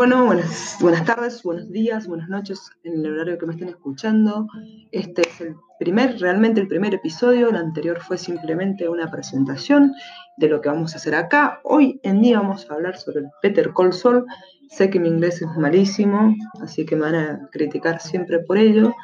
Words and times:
Bueno, 0.00 0.24
buenas, 0.24 1.04
tardes, 1.04 1.42
buenos 1.42 1.70
días, 1.70 2.06
buenas 2.06 2.30
noches 2.30 2.70
en 2.84 3.04
el 3.04 3.12
horario 3.12 3.36
que 3.36 3.44
me 3.44 3.52
estén 3.52 3.68
escuchando. 3.68 4.46
Este 4.92 5.20
es 5.28 5.42
el 5.42 5.56
primer, 5.78 6.18
realmente 6.18 6.58
el 6.58 6.68
primer 6.68 6.94
episodio. 6.94 7.50
El 7.50 7.56
anterior 7.56 8.00
fue 8.00 8.16
simplemente 8.16 8.88
una 8.88 9.10
presentación 9.10 9.92
de 10.38 10.48
lo 10.48 10.62
que 10.62 10.70
vamos 10.70 10.94
a 10.94 10.96
hacer 10.96 11.14
acá. 11.14 11.60
Hoy 11.64 12.00
en 12.02 12.22
día 12.22 12.40
vamos 12.40 12.66
a 12.70 12.74
hablar 12.76 12.96
sobre 12.96 13.20
el 13.20 13.26
Peter 13.42 13.74
Call 13.76 13.92
Sol. 13.92 14.24
Sé 14.70 14.88
que 14.88 14.98
mi 14.98 15.08
inglés 15.08 15.42
es 15.42 15.54
malísimo, 15.58 16.34
así 16.62 16.86
que 16.86 16.96
me 16.96 17.02
van 17.02 17.14
a 17.16 17.48
criticar 17.52 18.00
siempre 18.00 18.38
por 18.38 18.56
ello. 18.56 18.94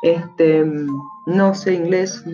Este, 0.00 0.64
no 1.26 1.54
sé 1.54 1.74
inglés, 1.74 2.24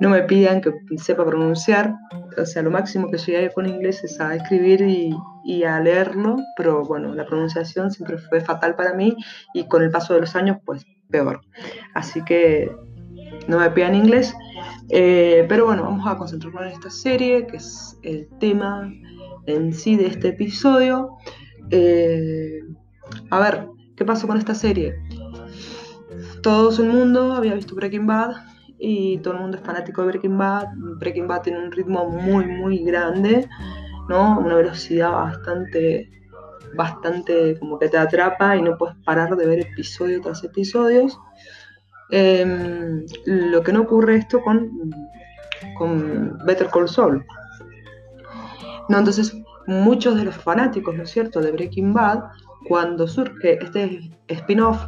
me 0.00 0.22
pidan 0.22 0.60
que 0.60 0.72
sepa 0.98 1.24
pronunciar, 1.24 1.94
o 2.36 2.44
sea, 2.44 2.62
lo 2.62 2.70
máximo 2.70 3.10
que 3.10 3.18
llegué 3.18 3.50
con 3.50 3.66
inglés 3.66 4.02
es 4.04 4.20
a 4.20 4.34
escribir 4.34 4.82
y, 4.82 5.64
a 5.64 5.80
leerlo, 5.80 6.36
pero 6.56 6.84
bueno, 6.84 7.14
la 7.14 7.24
pronunciación 7.24 7.90
siempre 7.90 8.18
fue 8.18 8.40
fatal 8.40 8.74
para 8.74 8.94
mí 8.94 9.16
y 9.54 9.68
con 9.68 9.82
el 9.82 9.90
paso 9.90 10.14
de 10.14 10.20
los 10.20 10.34
años, 10.34 10.58
pues 10.64 10.84
peor. 11.08 11.40
Así 11.94 12.24
que 12.24 12.70
no 13.46 13.58
me 13.58 13.70
pidan 13.70 13.94
inglés, 13.94 14.34
eh, 14.88 15.46
pero 15.48 15.66
bueno, 15.66 15.84
vamos 15.84 16.06
a 16.06 16.16
concentrarnos 16.16 16.62
en 16.62 16.68
esta 16.68 16.90
serie, 16.90 17.46
que 17.46 17.58
es 17.58 17.98
el 18.02 18.28
tema 18.40 18.92
en 19.46 19.72
sí 19.72 19.96
de 19.96 20.06
este 20.06 20.28
episodio. 20.28 21.16
Eh, 21.70 22.60
a 23.30 23.38
ver, 23.38 23.68
¿qué 23.96 24.04
pasó 24.04 24.26
con 24.26 24.36
esta 24.36 24.54
serie? 24.54 24.96
Todo 26.42 26.70
el 26.82 26.88
mundo 26.90 27.34
había 27.34 27.54
visto 27.54 27.74
Breaking 27.74 28.06
Bad, 28.06 28.36
y 28.78 29.18
todo 29.18 29.34
el 29.34 29.40
mundo 29.40 29.56
es 29.56 29.62
fanático 29.62 30.02
de 30.02 30.08
Breaking 30.08 30.38
Bad. 30.38 30.68
Breaking 30.98 31.26
Bad 31.26 31.42
tiene 31.42 31.58
un 31.64 31.72
ritmo 31.72 32.08
muy, 32.08 32.46
muy 32.46 32.84
grande, 32.84 33.48
¿no? 34.08 34.38
Una 34.38 34.56
velocidad 34.56 35.12
bastante, 35.12 36.10
bastante 36.74 37.58
como 37.58 37.78
que 37.78 37.88
te 37.88 37.98
atrapa 37.98 38.56
y 38.56 38.62
no 38.62 38.76
puedes 38.76 38.96
parar 39.04 39.36
de 39.36 39.46
ver 39.46 39.60
episodio 39.60 40.20
tras 40.20 40.44
episodio. 40.44 41.06
Em, 42.10 43.04
lo 43.24 43.62
que 43.62 43.72
no 43.72 43.82
ocurre 43.82 44.16
esto 44.16 44.40
con, 44.42 44.70
con 45.78 46.38
Better 46.44 46.68
Call 46.68 46.88
Saul. 46.88 47.24
¿No? 48.88 48.98
Entonces, 48.98 49.36
muchos 49.66 50.16
de 50.16 50.24
los 50.24 50.36
fanáticos, 50.36 50.94
¿no 50.94 51.02
es 51.02 51.10
cierto?, 51.10 51.40
de 51.40 51.50
Breaking 51.50 51.92
Bad, 51.92 52.22
cuando 52.68 53.08
surge 53.08 53.58
este 53.62 54.10
spin-off 54.28 54.84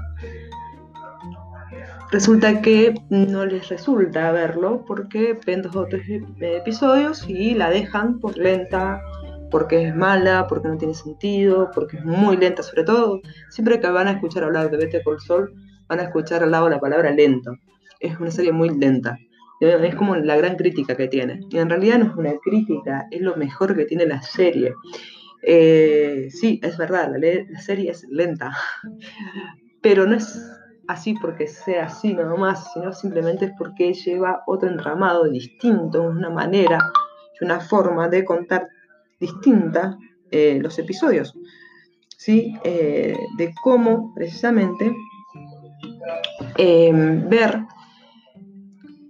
resulta 2.10 2.62
que 2.62 2.94
no 3.10 3.44
les 3.46 3.68
resulta 3.68 4.32
verlo 4.32 4.84
porque 4.86 5.38
ven 5.46 5.62
dos 5.62 5.76
o 5.76 5.86
tres 5.86 6.04
episodios 6.40 7.28
y 7.28 7.54
la 7.54 7.70
dejan 7.70 8.18
por 8.20 8.36
lenta, 8.36 9.02
porque 9.50 9.88
es 9.88 9.96
mala, 9.96 10.46
porque 10.48 10.68
no 10.68 10.76
tiene 10.76 10.94
sentido, 10.94 11.70
porque 11.74 11.98
es 11.98 12.04
muy 12.04 12.36
lenta, 12.36 12.62
sobre 12.62 12.84
todo 12.84 13.20
siempre 13.50 13.80
que 13.80 13.88
van 13.88 14.08
a 14.08 14.12
escuchar 14.12 14.44
hablar 14.44 14.70
de 14.70 14.76
Vete 14.76 15.00
por 15.00 15.20
Sol, 15.20 15.52
van 15.88 16.00
a 16.00 16.04
escuchar 16.04 16.42
al 16.42 16.50
lado 16.50 16.68
la 16.68 16.80
palabra 16.80 17.10
lento. 17.10 17.56
Es 18.00 18.18
una 18.20 18.30
serie 18.30 18.52
muy 18.52 18.70
lenta. 18.70 19.18
Es 19.60 19.96
como 19.96 20.14
la 20.14 20.36
gran 20.36 20.56
crítica 20.56 20.96
que 20.96 21.08
tiene. 21.08 21.40
Y 21.50 21.58
en 21.58 21.68
realidad 21.68 21.98
no 21.98 22.06
es 22.06 22.16
una 22.16 22.34
crítica, 22.38 23.06
es 23.10 23.20
lo 23.20 23.36
mejor 23.36 23.74
que 23.74 23.86
tiene 23.86 24.06
la 24.06 24.22
serie. 24.22 24.72
Eh, 25.42 26.28
sí, 26.30 26.60
es 26.62 26.76
verdad, 26.76 27.10
la 27.16 27.60
serie 27.60 27.90
es 27.90 28.06
lenta, 28.08 28.52
pero 29.82 30.06
no 30.06 30.16
es 30.16 30.57
así 30.88 31.14
porque 31.14 31.46
sea 31.46 31.84
así 31.84 32.14
nada 32.14 32.34
más, 32.34 32.72
sino 32.72 32.92
simplemente 32.92 33.44
es 33.44 33.52
porque 33.56 33.92
lleva 33.92 34.42
otro 34.46 34.68
entramado 34.68 35.24
distinto, 35.24 36.02
una 36.02 36.30
manera 36.30 36.78
y 37.38 37.44
una 37.44 37.60
forma 37.60 38.08
de 38.08 38.24
contar 38.24 38.68
distinta 39.20 39.98
eh, 40.30 40.58
los 40.60 40.78
episodios, 40.78 41.34
¿sí? 42.16 42.54
Eh, 42.64 43.16
de 43.36 43.54
cómo 43.62 44.14
precisamente 44.14 44.94
em, 46.56 47.28
ver 47.28 47.60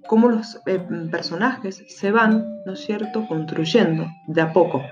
cómo 0.09 0.31
los 0.31 0.61
eh, 0.67 0.81
personajes 1.11 1.85
se 1.89 2.11
van, 2.11 2.45
¿no 2.67 2.73
es 2.73 2.81
cierto?, 2.81 3.27
construyendo 3.29 4.07
de 4.27 4.41
a 4.41 4.53
poco. 4.53 4.83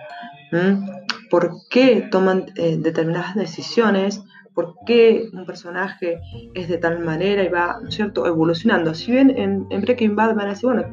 ¿Por 1.31 1.50
qué 1.69 2.06
toman 2.10 2.47
determinadas 2.55 3.34
decisiones? 3.34 4.22
Por 4.56 4.75
qué 4.87 5.28
un 5.34 5.44
personaje 5.44 6.19
es 6.55 6.69
de 6.69 6.78
tal 6.78 7.00
manera 7.00 7.44
y 7.44 7.49
va, 7.49 7.78
cierto?, 7.91 8.27
evolucionando. 8.27 8.94
Si 8.94 9.12
bien 9.12 9.31
en, 9.37 9.69
Breaking 9.69 10.17
Bad 10.17 10.34
van 10.34 10.47
a 10.47 10.50
decir, 10.50 10.65
bueno, 10.65 10.84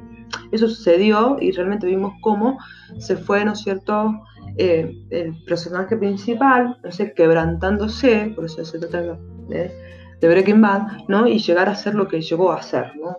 eso 0.52 0.68
sucedió 0.68 1.38
y 1.40 1.52
realmente 1.52 1.88
vimos 1.88 2.14
cómo 2.22 2.60
se 3.00 3.16
fue, 3.16 3.46
¿no 3.46 3.54
es 3.54 3.60
cierto?, 3.60 4.12
eh, 4.58 4.94
el 5.12 5.42
personaje 5.46 5.96
principal, 5.96 6.78
no 6.84 6.92
sé, 6.92 7.14
quebrantándose, 7.14 8.34
por 8.36 8.46
eso 8.46 8.66
se 8.66 8.80
trata 8.80 9.18
de, 9.48 9.72
Breaking 10.22 10.62
Bad, 10.62 11.08
¿no? 11.08 11.28
Y 11.28 11.40
llegar 11.40 11.68
a 11.68 11.76
ser 11.76 11.96
lo 11.96 12.08
que 12.08 12.22
llegó 12.22 12.52
a 12.52 12.62
ser, 12.62 12.92
¿no? 12.98 13.18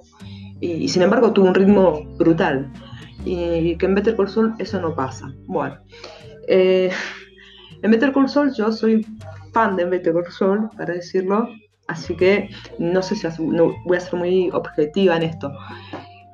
Y, 0.60 0.88
sin 0.88 1.03
embargo 1.03 1.33
tuvo 1.33 1.49
un 1.49 1.54
ritmo 1.54 2.03
brutal. 2.19 2.71
Y 3.27 3.77
que 3.77 3.87
en 3.87 3.94
Better 3.94 4.16
Call 4.16 4.28
Saul 4.28 4.54
eso 4.59 4.81
no 4.81 4.94
pasa. 4.94 5.34
Bueno, 5.47 5.77
eh, 6.49 6.91
en 7.84 7.91
Better 7.91 8.12
Call 8.12 8.31
Saul 8.31 8.55
yo 8.55 8.72
soy 8.72 9.06
fan 9.53 9.77
de 9.77 9.84
Better 9.84 10.15
Call 10.39 10.71
para 10.75 10.95
decirlo, 10.95 11.49
así 11.87 12.17
que 12.17 12.49
no 12.78 13.03
sé 13.03 13.15
si 13.15 13.27
voy 13.39 13.97
a 13.97 14.00
ser 14.00 14.19
muy 14.19 14.50
objetiva 14.53 15.19
en 15.19 15.25
esto. 15.25 15.53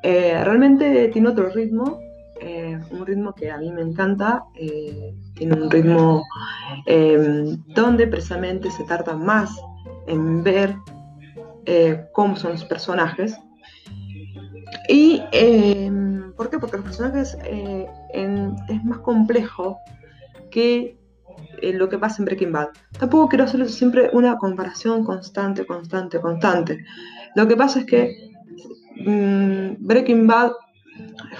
Eh, 0.04 0.40
realmente 0.44 1.08
tiene 1.08 1.28
otro 1.28 1.50
ritmo, 1.50 1.98
eh, 2.40 2.78
un 2.92 3.04
ritmo 3.04 3.34
que 3.34 3.50
a 3.50 3.58
mí 3.58 3.72
me 3.72 3.82
encanta, 3.82 4.44
eh, 4.54 5.12
tiene 5.34 5.54
un 5.56 5.68
ritmo 5.68 6.22
em, 6.86 7.60
donde 7.74 8.06
precisamente 8.06 8.70
se 8.70 8.84
tarda 8.84 9.16
más 9.16 9.50
en 10.06 10.44
ver 10.44 10.76
cómo 12.12 12.36
son 12.36 12.52
los 12.52 12.64
personajes. 12.64 13.36
¿Y 14.88 15.20
em, 15.32 16.32
por 16.34 16.48
qué? 16.48 16.60
Porque 16.60 16.76
los 16.76 16.86
personajes 16.86 17.36
es 17.44 18.84
más 18.84 18.98
complejo 18.98 19.78
que 20.52 20.99
lo 21.62 21.88
que 21.88 21.98
pasa 21.98 22.16
en 22.18 22.26
Breaking 22.26 22.52
Bad. 22.52 22.68
Tampoco 22.98 23.28
quiero 23.28 23.44
hacer 23.44 23.68
siempre 23.68 24.10
una 24.12 24.36
comparación 24.38 25.04
constante, 25.04 25.66
constante, 25.66 26.20
constante. 26.20 26.84
Lo 27.34 27.46
que 27.46 27.56
pasa 27.56 27.80
es 27.80 27.86
que 27.86 28.30
mm, 29.04 29.86
Breaking 29.86 30.26
Bad 30.26 30.52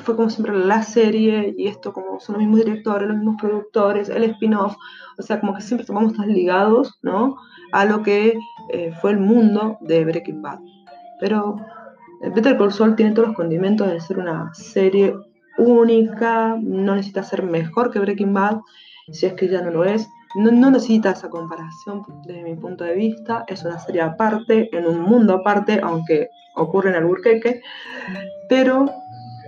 fue 0.03 0.17
como 0.17 0.31
siempre 0.31 0.57
la 0.57 0.83
serie 0.83 1.55
y 1.57 1.67
esto 1.67 1.93
como 1.93 2.21
son 2.21 2.35
los 2.35 2.43
mismos 2.43 2.65
directores, 2.65 3.09
los 3.09 3.17
mismos 3.17 3.41
productores, 3.41 4.09
el 4.09 4.25
spin-off, 4.25 4.77
o 5.19 5.23
sea, 5.23 5.41
como 5.41 5.55
que 5.55 5.63
siempre 5.63 5.83
estamos 5.83 6.15
tan 6.15 6.33
ligados, 6.33 6.99
¿no? 7.03 7.37
A 7.73 7.85
lo 7.85 8.03
que 8.03 8.39
eh, 8.73 8.93
fue 9.01 9.13
el 9.13 9.19
mundo 9.19 9.79
de 9.81 10.05
Breaking 10.05 10.43
Bad. 10.43 10.61
Pero 11.21 11.57
eh, 12.23 12.31
Better 12.35 12.57
Call 12.57 12.73
Saul 12.73 12.97
tiene 12.97 13.13
todos 13.13 13.29
los 13.29 13.37
condimentos 13.37 13.89
de 13.89 14.01
ser 14.01 14.19
una 14.19 14.53
serie 14.55 15.15
única, 15.59 16.57
no 16.61 16.95
necesita 16.95 17.23
ser 17.23 17.43
mejor 17.43 17.91
que 17.91 17.99
Breaking 17.99 18.33
Bad 18.33 18.61
si 19.13 19.27
es 19.27 19.35
que 19.35 19.49
ya 19.49 19.63
no 19.63 19.71
lo 19.71 19.85
es. 19.85 20.09
No, 20.37 20.51
necesita 20.71 21.11
esa 21.11 21.29
comparación 21.29 22.05
desde 22.25 22.45
mi 22.45 22.55
punto 22.55 22.85
de 22.85 22.95
vista, 22.95 23.45
es 23.49 23.65
una 23.65 23.81
serie 23.81 24.03
aparte, 24.03 24.69
en 24.77 24.87
un 24.87 25.01
mundo 25.01 25.35
aparte, 25.35 25.81
aunque 25.83 26.29
ocurre 26.55 26.91
en 26.91 26.97
Alburquerque, 26.97 27.63
pero 28.49 28.89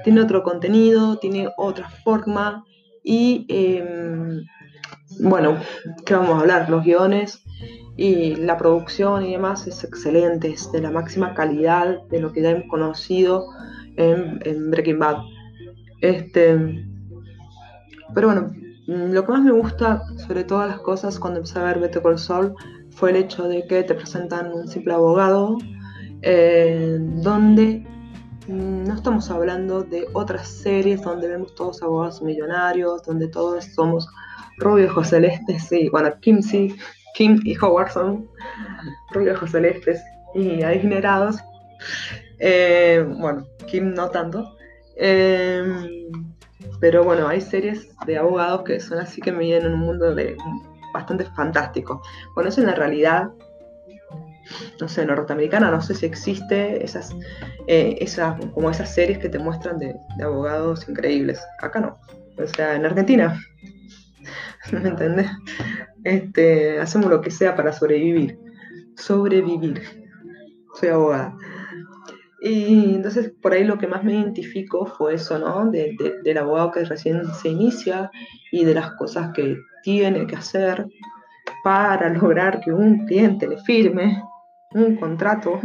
tiene 0.03 0.23
otro 0.23 0.43
contenido, 0.43 1.19
tiene 1.19 1.49
otra 1.57 1.89
forma 1.89 2.65
y 3.05 3.47
em, 3.49 4.43
bueno, 5.21 5.57
¿qué 6.05 6.15
vamos 6.15 6.37
a 6.37 6.41
hablar? 6.41 6.69
Los 6.69 6.85
guiones 6.85 7.45
y 7.97 8.35
la 8.37 8.57
producción 8.57 9.25
y 9.25 9.33
demás 9.33 9.69
es 9.69 9.85
excelente, 9.85 10.51
es 10.51 10.73
de 10.73 10.81
la 10.81 10.91
máxima 10.91 11.35
calidad 11.35 12.03
de 12.11 12.21
lo 12.21 12.33
que 12.33 12.43
ya 12.43 12.51
hemos 12.51 12.69
conocido 12.69 13.45
en, 13.97 14.41
en 14.45 14.71
Breaking 14.71 14.99
Bad. 14.99 15.19
Este, 16.01 16.59
pero 18.15 18.29
bueno, 18.29 18.53
lo 18.87 19.25
que 19.25 19.33
más 19.33 19.43
me 19.43 19.53
gusta 19.53 20.03
sobre 20.27 20.45
todas 20.45 20.69
las 20.69 20.81
cosas 20.81 21.19
cuando 21.19 21.39
empecé 21.39 21.59
a 21.59 21.65
ver 21.65 21.79
Better 21.79 22.03
Call 22.03 22.19
Saul 22.19 22.55
fue 22.91 23.11
el 23.11 23.17
hecho 23.17 23.49
de 23.49 23.67
que 23.67 23.83
te 23.85 23.95
presentan 23.95 24.53
un 24.53 24.67
simple 24.69 24.95
abogado, 24.95 25.57
eh, 26.23 26.99
donde 27.01 27.87
mm, 28.49 28.85
no 28.85 28.95
estamos 28.95 29.31
hablando 29.31 29.83
de 29.83 30.07
otras 30.13 30.49
series 30.49 31.03
donde 31.03 31.29
vemos 31.29 31.55
todos 31.55 31.83
abogados 31.83 32.23
millonarios, 32.23 33.03
donde 33.05 33.29
todos 33.29 33.65
somos 33.67 34.09
rubios 34.59 34.91
ojos 34.91 35.09
celestes 35.09 35.71
y, 35.73 35.89
bueno, 35.89 36.13
Kim 36.21 36.43
sí, 36.43 36.75
Kim 37.15 37.41
y 37.45 37.57
Howard 37.59 37.93
son 37.93 38.29
rubios 39.13 39.37
ojos 39.37 39.53
celestes 39.53 40.03
y 40.35 40.63
adinerados. 40.63 41.37
Eh, 42.39 43.05
bueno, 43.19 43.47
Kim 43.69 43.95
no 43.95 44.09
tanto. 44.11 44.57
Eh, 44.97 46.11
pero 46.83 47.05
bueno, 47.05 47.29
hay 47.29 47.41
series 47.41 47.89
de 48.07 48.19
abogados 48.19 48.65
que 48.65 48.81
son 48.81 48.99
así 48.99 49.21
que 49.21 49.31
me 49.31 49.45
vienen 49.45 49.67
en 49.67 49.75
un 49.75 49.79
mundo 49.79 50.17
de, 50.17 50.37
bastante 50.93 51.25
fantástico. 51.27 52.03
Bueno, 52.35 52.51
eso 52.51 52.61
en 52.61 52.67
la 52.67 52.75
realidad, 52.75 53.31
no 54.81 54.89
sé, 54.89 55.07
norteamericana, 55.07 55.71
no 55.71 55.81
sé 55.81 55.95
si 55.95 56.07
existe 56.07 56.85
esas, 56.85 57.15
eh, 57.69 57.99
esas 58.01 58.35
como 58.53 58.69
esas 58.69 58.93
series 58.93 59.19
que 59.19 59.29
te 59.29 59.39
muestran 59.39 59.79
de, 59.79 59.95
abogados 60.25 60.89
increíbles. 60.89 61.41
Acá 61.61 61.79
no. 61.79 62.01
O 62.37 62.47
sea, 62.49 62.75
en 62.75 62.85
Argentina 62.85 63.41
¿me 64.73 64.89
entendés? 64.89 65.31
Este, 66.03 66.81
hacemos 66.81 67.09
lo 67.11 67.21
que 67.21 67.31
sea 67.31 67.55
para 67.55 67.73
sobrevivir. 67.73 68.41
Sobrevivir. 68.97 69.81
Soy 70.75 70.89
abogada. 70.89 71.37
Y 72.45 72.97
entonces 72.97 73.33
por 73.41 73.53
ahí 73.53 73.63
lo 73.63 73.79
que 73.79 73.87
más 73.87 74.03
me 74.03 74.15
identifico 74.15 74.85
fue 74.87 75.15
eso, 75.15 75.39
¿no? 75.39 75.71
del 75.71 76.39
abogado 76.39 76.73
que 76.73 76.85
recién 76.85 77.25
se 77.35 77.51
inicia 77.51 78.11
y 78.51 78.65
de 78.65 78.75
las 78.75 78.93
cosas 78.93 79.31
que 79.33 79.57
tiene 79.85 80.27
que 80.27 80.35
hacer 80.35 80.87
para 81.63 82.09
lograr 82.21 82.61
que 82.61 82.73
un 82.73 83.07
cliente 83.07 83.47
le 83.47 83.59
firme 83.59 84.21
un 84.75 84.97
contrato 84.97 85.61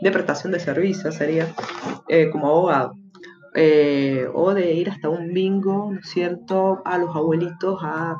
de 0.00 0.10
prestación 0.10 0.52
de 0.52 0.60
servicios, 0.60 1.14
sería 1.14 1.48
eh, 2.08 2.30
como 2.30 2.48
abogado. 2.48 2.94
Eh, 3.54 4.28
o 4.32 4.54
de 4.54 4.72
ir 4.72 4.90
hasta 4.90 5.08
un 5.08 5.32
bingo, 5.34 5.90
¿no 5.92 5.98
es 5.98 6.08
cierto?, 6.08 6.82
a 6.84 6.98
los 6.98 7.16
abuelitos 7.16 7.80
a 7.82 8.16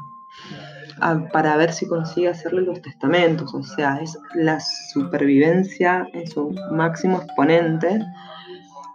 para 1.32 1.56
ver 1.56 1.72
si 1.72 1.86
consigue 1.86 2.28
hacerle 2.28 2.62
los 2.62 2.80
testamentos, 2.82 3.52
o 3.54 3.62
sea, 3.62 3.98
es 4.00 4.18
la 4.34 4.60
supervivencia 4.60 6.06
en 6.12 6.26
su 6.26 6.54
máximo 6.70 7.18
exponente. 7.22 8.00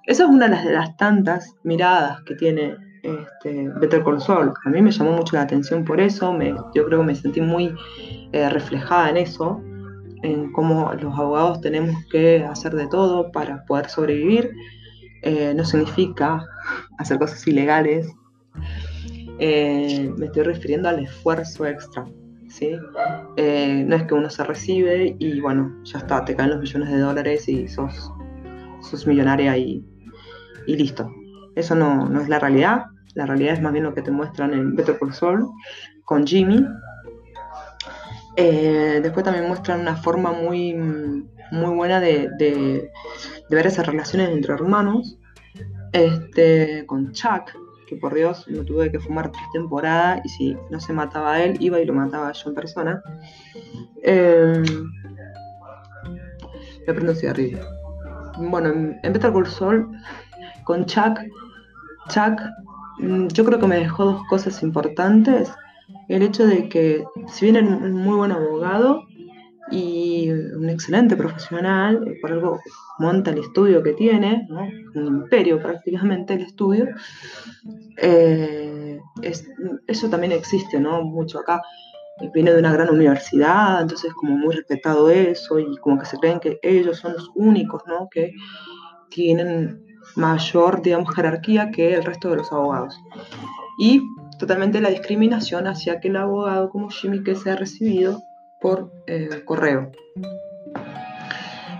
Esa 0.05 0.23
es 0.23 0.29
una 0.29 0.47
de 0.47 0.71
las, 0.71 0.95
tantas 0.97 1.55
miradas 1.63 2.21
que 2.23 2.35
tiene 2.35 2.75
este, 3.03 3.69
Better 3.79 4.03
Call 4.03 4.21
Saul. 4.21 4.53
A 4.63 4.69
mí 4.69 4.81
me 4.81 4.91
llamó 4.91 5.13
mucho 5.13 5.35
la 5.35 5.43
atención 5.43 5.83
por 5.83 5.99
eso, 5.99 6.37
yo 6.73 6.85
creo 6.85 6.99
que 6.99 7.05
me 7.05 7.15
sentí 7.15 7.41
muy 7.41 7.73
eh, 8.31 8.49
reflejada 8.49 9.09
en 9.09 9.17
eso, 9.17 9.61
en 10.21 10.51
cómo 10.51 10.91
los 10.93 11.17
abogados 11.17 11.61
tenemos 11.61 11.95
que 12.11 12.43
hacer 12.43 12.73
de 12.75 12.87
todo 12.87 13.31
para 13.31 13.65
poder 13.65 13.89
sobrevivir. 13.89 14.51
Eh, 15.21 15.53
no 15.55 15.65
significa 15.65 16.45
hacer 16.99 17.17
cosas 17.17 17.47
ilegales, 17.47 18.13
eh, 19.39 20.11
me 20.17 20.27
estoy 20.27 20.43
refiriendo 20.43 20.89
al 20.89 20.99
esfuerzo 20.99 21.65
extra. 21.65 22.05
¿sí? 22.49 22.77
Eh, 23.37 23.83
no 23.85 23.95
es 23.95 24.03
que 24.03 24.13
uno 24.13 24.29
se 24.29 24.43
recibe 24.43 25.15
y 25.19 25.41
bueno, 25.41 25.75
ya 25.83 25.99
está, 25.99 26.23
te 26.23 26.35
caen 26.35 26.51
los 26.51 26.59
millones 26.59 26.89
de 26.89 26.99
dólares 26.99 27.47
y 27.49 27.67
sos, 27.67 28.11
sos 28.81 29.07
millonaria 29.07 29.57
y, 29.57 29.85
y 30.67 30.75
listo. 30.75 31.11
Eso 31.55 31.75
no, 31.75 32.07
no, 32.09 32.21
es 32.21 32.29
la 32.29 32.39
realidad. 32.39 32.85
La 33.13 33.25
realidad 33.25 33.53
es 33.53 33.61
más 33.61 33.71
bien 33.71 33.85
lo 33.85 33.93
que 33.93 34.01
te 34.01 34.11
muestran 34.11 34.53
en 34.53 34.75
Better 34.75 34.97
Call 34.99 35.13
Saul 35.13 35.49
con 36.03 36.25
Jimmy. 36.25 36.65
Eh, 38.35 38.99
después 39.01 39.23
también 39.23 39.47
muestran 39.47 39.79
una 39.79 39.95
forma 39.95 40.33
muy, 40.33 40.73
muy 40.73 41.75
buena 41.75 42.01
de, 42.01 42.29
de, 42.37 42.91
ver 43.49 43.67
esas 43.67 43.85
relaciones 43.87 44.29
entre 44.29 44.53
hermanos. 44.53 45.17
Este, 45.93 46.85
con 46.85 47.13
Chuck, 47.13 47.53
que 47.85 47.95
por 47.95 48.13
Dios 48.13 48.47
no 48.47 48.63
tuve 48.63 48.91
que 48.91 48.99
fumar 48.99 49.31
tres 49.31 49.45
temporadas 49.53 50.21
y 50.23 50.29
si 50.29 50.57
no 50.69 50.79
se 50.79 50.93
mataba 50.93 51.41
él, 51.41 51.57
iba 51.59 51.79
y 51.79 51.85
lo 51.85 51.93
mataba 51.93 52.31
yo 52.31 52.49
en 52.49 52.55
persona. 52.55 53.01
Eh, 54.03 54.63
me 56.87 56.93
prendo 56.93 57.11
un 57.11 57.17
cigarrillo. 57.17 57.59
Bueno, 58.37 58.69
en 58.69 59.13
Better 59.13 59.31
Call 59.31 59.87
con 60.63 60.85
Chuck, 60.85 61.19
Chuck, 62.09 62.41
mm, 62.99 63.27
yo 63.27 63.45
creo 63.45 63.59
que 63.59 63.67
me 63.67 63.77
dejó 63.77 64.05
dos 64.05 64.21
cosas 64.29 64.61
importantes. 64.63 65.51
El 66.07 66.21
hecho 66.21 66.45
de 66.45 66.69
que, 66.69 67.05
si 67.27 67.45
bien 67.45 67.55
es 67.55 67.63
un 67.63 67.93
muy 67.93 68.15
buen 68.15 68.31
abogado, 68.31 69.03
un 70.55 70.69
excelente 70.69 71.15
profesional, 71.15 72.15
por 72.21 72.31
algo 72.31 72.59
monta 72.99 73.31
el 73.31 73.39
estudio 73.39 73.83
que 73.83 73.93
tiene, 73.93 74.47
un 74.95 75.05
imperio 75.05 75.61
prácticamente 75.61 76.33
el 76.33 76.41
estudio. 76.41 76.87
Eh, 77.97 78.99
eso 79.87 80.09
también 80.09 80.31
existe 80.31 80.79
¿no? 80.79 81.03
mucho 81.03 81.39
acá. 81.39 81.61
Viene 82.33 82.53
de 82.53 82.59
una 82.59 82.71
gran 82.71 82.89
universidad, 82.89 83.81
entonces 83.81 84.13
como 84.13 84.37
muy 84.37 84.55
respetado 84.55 85.09
eso 85.09 85.59
y 85.59 85.75
como 85.77 85.99
que 85.99 86.05
se 86.05 86.17
creen 86.17 86.39
que 86.39 86.59
ellos 86.61 86.99
son 86.99 87.13
los 87.13 87.29
únicos 87.35 87.83
¿no? 87.87 88.07
que 88.09 88.31
tienen 89.09 89.85
mayor, 90.15 90.81
digamos, 90.81 91.13
jerarquía 91.13 91.71
que 91.71 91.93
el 91.93 92.03
resto 92.03 92.29
de 92.29 92.37
los 92.37 92.51
abogados. 92.51 92.97
Y 93.77 94.01
totalmente 94.39 94.79
la 94.79 94.89
discriminación 94.89 95.67
hacia 95.67 95.93
aquel 95.93 96.15
abogado 96.15 96.69
como 96.69 96.89
Jimmy 96.89 97.23
que 97.23 97.35
se 97.35 97.51
ha 97.51 97.55
recibido 97.55 98.21
por 98.65 98.91
eh, 99.05 99.43
correo. 99.45 99.91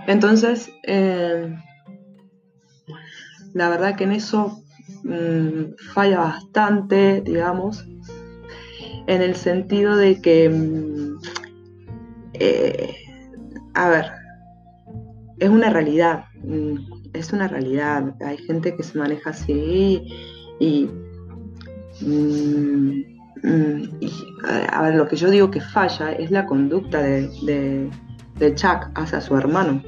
Entonces, 0.06 0.70
eh, 0.84 1.52
la 3.54 3.68
verdad 3.68 3.96
que 3.96 4.04
en 4.04 4.12
eso 4.12 4.62
mm, 5.02 5.74
falla 5.92 6.18
bastante, 6.20 7.22
digamos, 7.22 7.84
en 9.08 9.20
el 9.20 9.34
sentido 9.34 9.96
de 9.96 10.22
que, 10.22 10.48
mm, 10.48 11.18
eh, 12.34 12.94
a 13.74 13.88
ver, 13.88 14.12
es 15.40 15.50
una 15.50 15.70
realidad, 15.70 16.26
mm, 16.44 16.76
es 17.14 17.32
una 17.32 17.48
realidad. 17.48 18.14
Hay 18.24 18.38
gente 18.38 18.76
que 18.76 18.84
se 18.84 18.96
maneja 18.96 19.30
así 19.30 20.06
y 20.60 20.88
y, 23.42 24.24
a 24.70 24.82
ver, 24.82 24.94
lo 24.94 25.08
que 25.08 25.16
yo 25.16 25.30
digo 25.30 25.50
que 25.50 25.60
falla 25.60 26.12
es 26.12 26.30
la 26.30 26.46
conducta 26.46 27.02
de, 27.02 27.90
Chuck 28.54 28.90
hacia 28.94 29.20
su 29.20 29.36
hermano. 29.36 29.82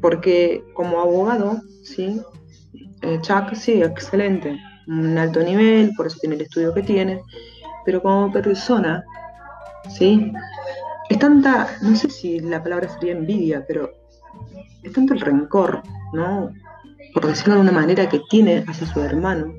Porque 0.00 0.64
como 0.74 1.00
abogado, 1.00 1.60
¿sí? 1.82 2.20
Eh, 3.02 3.18
Chuck 3.22 3.54
sí, 3.54 3.82
excelente, 3.82 4.58
un 4.88 5.16
alto 5.16 5.40
nivel, 5.40 5.92
por 5.96 6.06
eso 6.06 6.18
tiene 6.20 6.36
el 6.36 6.42
estudio 6.42 6.74
que 6.74 6.82
tiene, 6.82 7.20
pero 7.84 8.02
como 8.02 8.32
persona, 8.32 9.04
¿sí? 9.88 10.32
Es 11.08 11.18
tanta, 11.18 11.68
no 11.82 11.94
sé 11.96 12.10
si 12.10 12.40
la 12.40 12.62
palabra 12.62 12.88
sería 12.88 13.12
envidia, 13.12 13.64
pero 13.66 13.90
es 14.82 14.92
tanto 14.92 15.14
el 15.14 15.20
rencor, 15.20 15.82
¿no? 16.12 16.52
Por 17.14 17.26
decirlo 17.26 17.54
de 17.54 17.60
una 17.60 17.72
manera 17.72 18.08
que 18.08 18.20
tiene 18.30 18.64
hacia 18.66 18.86
su 18.86 19.00
hermano, 19.00 19.54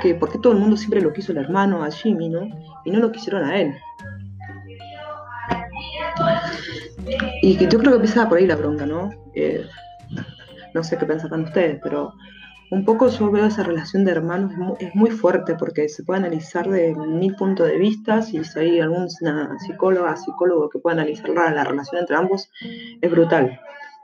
que 0.00 0.14
porque 0.14 0.38
todo 0.38 0.52
el 0.52 0.58
mundo 0.58 0.76
siempre 0.76 1.00
lo 1.00 1.12
quiso 1.12 1.32
el 1.32 1.38
hermano, 1.38 1.82
a 1.82 1.90
Jimmy, 1.90 2.28
¿no? 2.28 2.48
Y 2.84 2.90
no 2.90 2.98
lo 3.00 3.12
quisieron 3.12 3.44
a 3.44 3.58
él. 3.58 3.74
Y 7.42 7.56
que 7.56 7.66
yo 7.66 7.78
creo 7.78 7.92
que 7.92 7.96
empieza 7.96 8.28
por 8.28 8.38
ahí 8.38 8.46
la 8.46 8.56
bronca, 8.56 8.86
¿no? 8.86 9.10
Eh, 9.34 9.64
no 10.74 10.84
sé 10.84 10.98
qué 10.98 11.06
pensarán 11.06 11.44
ustedes, 11.44 11.80
pero 11.82 12.12
un 12.70 12.84
poco 12.84 13.08
yo 13.08 13.30
veo 13.30 13.46
esa 13.46 13.62
relación 13.62 14.04
de 14.04 14.12
hermanos 14.12 14.52
es 14.78 14.94
muy, 14.94 15.10
fuerte 15.10 15.54
porque 15.54 15.88
se 15.88 16.04
puede 16.04 16.20
analizar 16.20 16.68
de 16.68 16.94
mil 16.94 17.34
puntos 17.34 17.66
de 17.66 17.78
vista 17.78 18.20
si 18.20 18.40
hay 18.56 18.80
algún 18.80 19.08
psicóloga, 19.08 20.16
psicólogo 20.16 20.68
que 20.68 20.78
pueda 20.78 20.96
analizar 20.96 21.30
la, 21.30 21.64
relación 21.64 22.00
entre 22.00 22.16
ambos, 22.16 22.50
es 23.00 23.10
brutal. 23.10 23.58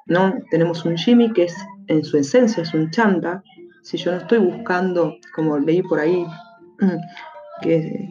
¿no? 0.07 0.35
Tenemos 0.51 0.85
un 0.85 0.97
Jimmy 0.97 1.33
que 1.33 1.45
es 1.45 1.57
en 1.89 2.05
su 2.05 2.17
esencia 2.17 2.63
es 2.63 2.73
un 2.73 2.91
chanta, 2.91 3.43
si 3.85 3.99
yo 3.99 4.13
no 4.13 4.19
estoy 4.19 4.39
buscando, 4.39 5.19
como 5.35 5.59
leí 5.59 5.83
por 5.83 6.01
ahí, 6.01 6.27
que, 7.63 8.11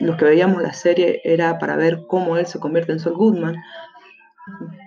los 0.00 0.16
que 0.16 0.24
veíamos 0.24 0.62
la 0.62 0.72
serie 0.72 1.20
era 1.24 1.58
para 1.58 1.76
ver 1.76 2.04
cómo 2.08 2.36
él 2.36 2.44
se 2.46 2.58
convierte 2.58 2.92
en 2.92 2.98
Saul 2.98 3.16
Goodman, 3.16 3.56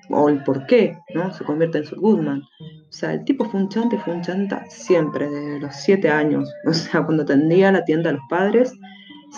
o 0.10 0.30
el 0.30 0.44
por 0.44 0.68
qué 0.68 1.00
¿no? 1.16 1.34
se 1.34 1.44
convierte 1.46 1.80
en 1.80 1.86
Saul 1.86 2.02
Goodman. 2.02 2.42
O 2.42 2.92
sea, 2.92 3.14
el 3.14 3.24
tipo 3.24 3.46
fue 3.46 3.62
un 3.62 3.70
chanta 3.70 3.98
fue 4.00 4.14
un 4.14 4.22
chanta 4.22 4.66
siempre, 4.70 5.30
desde 5.30 5.60
los 5.62 5.76
siete 5.76 6.10
años. 6.10 6.54
O 6.68 6.74
sea, 6.74 7.04
cuando 7.04 7.26
tendía 7.26 7.72
la 7.72 7.86
tienda 7.86 8.10
a 8.10 8.14
los 8.14 8.24
padres, 8.30 8.74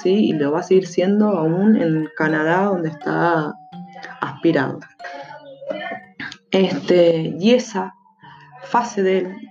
¿sí? 0.01 0.29
y 0.29 0.33
lo 0.33 0.51
va 0.51 0.61
a 0.61 0.63
seguir 0.63 0.87
siendo 0.87 1.29
aún 1.29 1.75
en 1.75 2.09
Canadá, 2.17 2.63
donde 2.63 2.89
está 2.89 3.53
aspirado. 4.19 4.79
Este, 6.49 7.35
y 7.39 7.51
esa 7.51 7.93
fase 8.63 9.03
de 9.03 9.17
él 9.19 9.49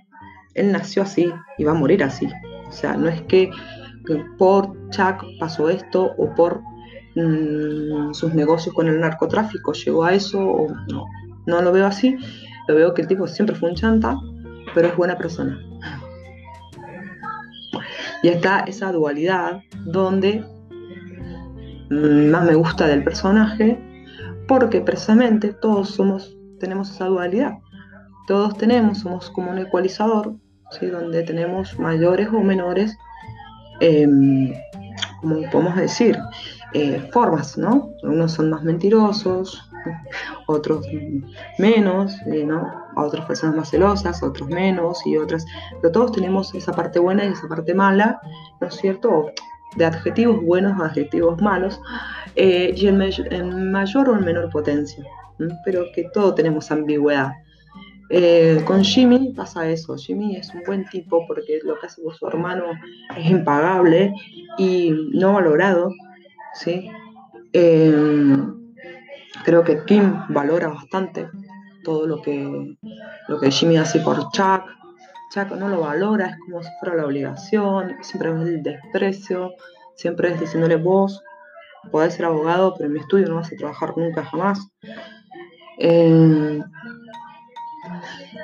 él 0.59 0.71
nació 0.71 1.03
así 1.03 1.31
y 1.57 1.63
va 1.63 1.71
a 1.71 1.75
morir 1.75 2.03
así. 2.03 2.27
O 2.67 2.71
sea, 2.71 2.95
no 2.95 3.07
es 3.07 3.21
que, 3.23 3.49
por 4.37 4.73
Chuck 4.89 5.23
pasó 5.39 5.69
esto 5.69 6.13
o 6.17 6.33
por 6.33 6.61
mm, 7.15 8.13
sus 8.13 8.33
negocios 8.33 8.73
con 8.73 8.87
el 8.87 8.99
narcotráfico 8.99 9.73
llegó 9.73 10.03
a 10.03 10.13
eso 10.13 10.39
o 10.39 10.67
no. 10.91 11.05
No 11.45 11.61
lo 11.61 11.71
veo 11.71 11.85
así. 11.85 12.17
Lo 12.67 12.75
veo 12.75 12.93
que 12.93 13.03
el 13.03 13.07
tipo 13.07 13.27
siempre 13.27 13.55
fue 13.55 13.69
un 13.69 13.75
chanta, 13.75 14.17
pero 14.73 14.87
es 14.87 14.97
buena 14.97 15.17
persona. 15.17 15.59
Y 18.21 18.27
está 18.27 18.59
esa 18.61 18.91
dualidad 18.91 19.61
donde 19.85 20.43
mm, 21.89 22.29
más 22.29 22.45
me 22.45 22.55
gusta 22.55 22.87
del 22.87 23.03
personaje, 23.03 23.79
porque 24.47 24.81
precisamente 24.81 25.53
todos 25.53 25.89
somos, 25.89 26.35
tenemos 26.59 26.89
esa 26.89 27.05
dualidad. 27.05 27.53
Todos 28.27 28.57
tenemos, 28.57 28.99
somos 28.99 29.29
como 29.31 29.51
un 29.51 29.59
ecualizador 29.59 30.35
donde 30.81 31.23
tenemos 31.23 31.77
mayores 31.79 32.29
o 32.29 32.39
menores, 32.41 32.97
em, 33.79 34.53
como 35.21 35.49
podemos 35.49 35.75
decir, 35.75 36.17
eh, 36.73 37.09
formas, 37.11 37.57
¿no? 37.57 37.91
Unos 38.03 38.33
son 38.33 38.49
más 38.49 38.63
mentirosos, 38.63 39.69
otros 40.47 40.85
menos, 41.57 42.15
eh, 42.27 42.45
¿no? 42.45 42.79
otras 42.95 43.25
personas 43.25 43.55
más 43.55 43.69
celosas, 43.69 44.21
otros 44.23 44.49
menos 44.49 45.05
y 45.05 45.17
otras, 45.17 45.45
pero 45.81 45.91
todos 45.91 46.11
tenemos 46.11 46.53
esa 46.53 46.73
parte 46.73 46.99
buena 46.99 47.25
y 47.25 47.29
esa 47.29 47.47
parte 47.47 47.73
mala, 47.73 48.19
¿no 48.59 48.67
es 48.67 48.75
cierto? 48.75 49.31
de 49.75 49.85
adjetivos 49.85 50.43
buenos 50.43 50.79
o 50.79 50.83
adjetivos 50.83 51.41
malos, 51.41 51.79
eh, 52.35 52.73
y 52.75 52.87
en, 52.87 53.71
mayor 53.71 54.09
o 54.09 54.17
en 54.17 54.25
menor 54.25 54.49
potencia, 54.49 55.05
pero 55.63 55.85
que 55.93 56.05
todo 56.13 56.33
tenemos 56.33 56.71
ambigüedad. 56.71 57.33
Eh, 58.09 58.63
con 58.65 58.83
Jimmy 58.83 59.33
pasa 59.35 59.69
eso, 59.69 59.95
Jimmy 59.95 60.35
es 60.35 60.53
un 60.53 60.63
buen 60.65 60.85
tipo 60.89 61.27
porque 61.27 61.59
lo 61.63 61.79
que 61.79 61.85
hace 61.85 62.01
con 62.01 62.13
su 62.13 62.27
hermano 62.27 62.65
es 63.15 63.29
impagable 63.29 64.13
y 64.57 64.91
no 65.13 65.33
valorado, 65.33 65.91
¿sí? 66.55 66.89
Eh, 67.53 68.35
creo 69.45 69.63
que 69.63 69.83
Kim 69.85 70.13
valora 70.29 70.69
bastante 70.69 71.29
todo 71.83 72.07
lo 72.07 72.21
que, 72.21 72.75
lo 73.27 73.39
que 73.39 73.51
Jimmy 73.51 73.77
hace 73.77 73.99
por 73.99 74.17
Chuck, 74.31 74.63
Chuck 75.31 75.51
no 75.51 75.69
lo 75.69 75.81
valora, 75.81 76.27
es 76.27 76.37
como 76.39 76.63
si 76.63 76.69
fuera 76.79 76.95
la 76.95 77.05
obligación, 77.05 77.95
siempre 78.01 78.31
es 78.31 78.47
el 78.47 78.63
desprecio, 78.63 79.51
siempre 79.95 80.33
es 80.33 80.39
diciéndole 80.39 80.77
vos 80.77 81.21
podés 81.91 82.13
ser 82.15 82.25
abogado, 82.25 82.73
pero 82.75 82.87
en 82.87 82.93
mi 82.93 82.99
estudio 82.99 83.27
no 83.27 83.35
vas 83.35 83.51
a 83.51 83.55
trabajar 83.55 83.93
nunca 83.97 84.23
jamás. 84.25 84.59
Eh, 85.79 86.61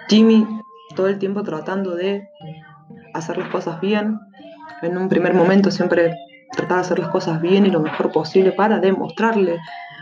Jimmy 0.09 0.47
todo 0.95 1.07
el 1.07 1.19
tiempo 1.19 1.43
tratando 1.43 1.95
de 1.95 2.27
hacer 3.13 3.37
las 3.37 3.49
cosas 3.49 3.79
bien. 3.81 4.19
En 4.81 4.97
un 4.97 5.09
primer 5.09 5.33
momento 5.33 5.71
siempre 5.71 6.15
trataba 6.51 6.81
de 6.81 6.85
hacer 6.85 6.99
las 6.99 7.09
cosas 7.09 7.41
bien 7.41 7.65
y 7.65 7.71
lo 7.71 7.79
mejor 7.79 8.11
posible 8.11 8.51
para 8.51 8.79
demostrarle 8.79 9.57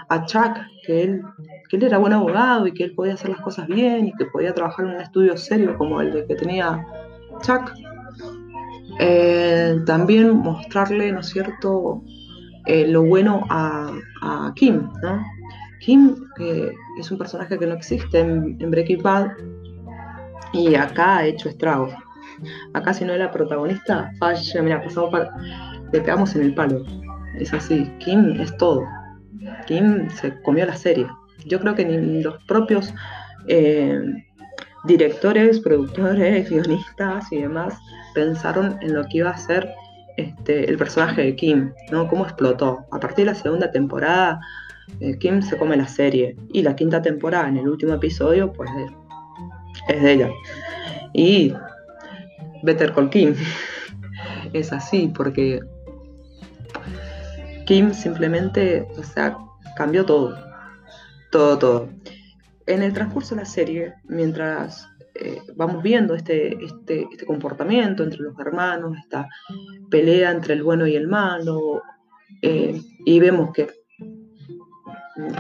a 0.10 0.26
Chuck 0.26 0.58
que 0.86 1.04
él, 1.04 1.22
que 1.70 1.78
él 1.78 1.84
era 1.84 1.98
buen 1.98 2.14
abogado 2.14 2.68
y 2.68 2.74
que 2.74 2.84
él 2.84 2.94
podía 2.94 3.14
hacer 3.14 3.30
las 3.30 3.42
cosas 3.42 3.68
bien 3.68 4.08
y 4.08 4.14
que 4.14 4.26
podía 4.26 4.54
trabajar 4.54 4.86
en 4.86 4.96
un 4.96 5.02
estudio 5.02 5.38
serio 5.38 5.78
como 5.78 6.02
el 6.02 6.12
de 6.12 6.26
que 6.28 6.36
tenía 6.36 6.86
Chuck. 7.42 7.72
Eh, 9.00 9.80
también 9.86 10.38
mostrarle, 10.38 11.12
¿no 11.12 11.22
es 11.22 11.28
cierto?, 11.28 12.04
eh, 12.66 12.88
lo 12.88 13.04
bueno 13.04 13.42
a, 13.50 13.92
Kim, 14.56 14.90
¿no? 15.02 15.22
Kim, 15.84 16.16
que 16.38 16.72
es 16.98 17.12
un 17.12 17.18
personaje 17.18 17.60
que 17.60 17.68
no 17.68 17.74
existe 17.74 18.20
en, 18.20 18.58
Breaking 18.72 19.04
Bad 19.04 19.32
y 20.54 20.76
acá 20.76 21.18
ha 21.18 21.26
hecho 21.26 21.50
estragos. 21.50 21.94
Acá 22.74 22.94
si 22.94 23.04
no 23.04 23.14
era 23.14 23.32
protagonista, 23.32 24.12
falla, 24.20 24.62
mira, 24.62 24.84
para... 25.12 25.30
Le 25.92 26.02
pegamos 26.02 26.36
en 26.36 26.44
el 26.44 26.56
palo. 26.56 26.84
Es 27.38 27.54
así, 27.54 27.92
Kim 28.00 28.40
es 28.40 28.56
todo. 28.58 28.84
Kim 29.68 30.10
se 30.10 30.42
comió 30.42 30.66
la 30.66 30.76
serie. 30.76 31.06
Yo 31.46 31.60
creo 31.60 31.76
que 31.76 31.86
ni 31.86 32.24
los 32.24 32.42
propios 32.46 32.94
eh, 33.48 34.00
directores, 34.86 35.60
productores, 35.60 36.50
guionistas 36.50 37.32
y 37.32 37.42
demás 37.42 37.78
pensaron 38.16 38.78
en 38.82 38.94
lo 38.94 39.04
que 39.04 39.18
iba 39.18 39.32
a 39.32 39.38
ser 39.38 39.70
este, 40.18 40.70
el 40.70 40.78
personaje 40.78 41.24
de 41.24 41.36
Kim, 41.36 41.74
¿no? 41.92 42.08
Cómo 42.08 42.24
explotó. 42.24 42.86
A 42.92 43.00
partir 43.00 43.26
de 43.26 43.32
la 43.32 43.38
segunda 43.38 43.72
temporada, 43.72 44.40
eh, 45.00 45.18
Kim 45.18 45.42
se 45.42 45.58
come 45.58 45.78
la 45.78 45.88
serie. 45.88 46.36
Y 46.52 46.62
la 46.62 46.76
quinta 46.76 47.02
temporada, 47.02 47.48
en 47.48 47.58
el 47.58 47.68
último 47.68 47.94
episodio, 47.94 48.52
pues 48.54 48.70
es 49.88 50.02
de 50.02 50.12
ella. 50.12 50.30
Y 51.14 51.54
Better 52.64 52.94
Call 52.94 53.10
Kim. 53.10 53.36
es 54.54 54.72
así, 54.72 55.12
porque 55.14 55.60
Kim 57.66 57.94
simplemente, 57.94 58.88
o 58.98 59.04
sea, 59.04 59.38
cambió 59.76 60.06
todo. 60.06 60.38
Todo, 61.32 61.58
todo. 61.58 61.90
En 62.66 62.84
el 62.84 62.94
transcurso 62.94 63.36
de 63.36 63.42
la 63.42 63.46
serie, 63.46 63.94
mientras 64.08 64.88
eh, 65.16 65.42
vamos 65.56 65.84
viendo 65.84 66.16
este, 66.16 66.64
este, 66.64 67.08
este, 67.12 67.26
comportamiento 67.26 68.04
entre 68.04 68.20
los 68.20 68.38
hermanos, 68.40 68.98
esta 68.98 69.28
pelea 69.90 70.32
entre 70.32 70.54
el 70.54 70.64
bueno 70.64 70.88
y 70.88 70.96
el 70.96 71.08
malo, 71.08 71.82
eh, 72.42 72.82
y 73.06 73.20
vemos 73.20 73.52
que 73.54 73.70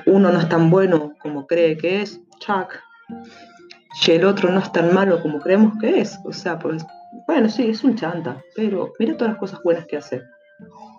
uno 0.06 0.32
no 0.32 0.39
es 0.39 0.50
tan 0.50 0.70
bueno 0.70 1.13
como 1.20 1.48
cree 1.48 1.77
que 1.77 2.01
es, 2.01 2.22
Chuck, 2.39 2.74
y 4.06 4.12
el 4.12 4.25
otro 4.25 4.51
no 4.51 4.60
es 4.60 4.72
tan 4.72 4.94
malo 4.94 5.22
como 5.22 5.39
creemos 5.39 5.74
que 5.80 6.01
es. 6.01 6.20
O 6.25 6.34
sea, 6.34 6.60
pues, 6.60 6.86
bueno, 7.27 7.50
sí, 7.50 7.70
es 7.70 7.84
un 7.84 7.96
chanta, 7.96 8.42
pero 8.56 8.94
mira 9.00 9.15
todas 9.15 9.34
las 9.34 9.39
cosas 9.39 9.62
buenas 9.63 9.86
que 9.86 9.98
hace. 9.98 10.22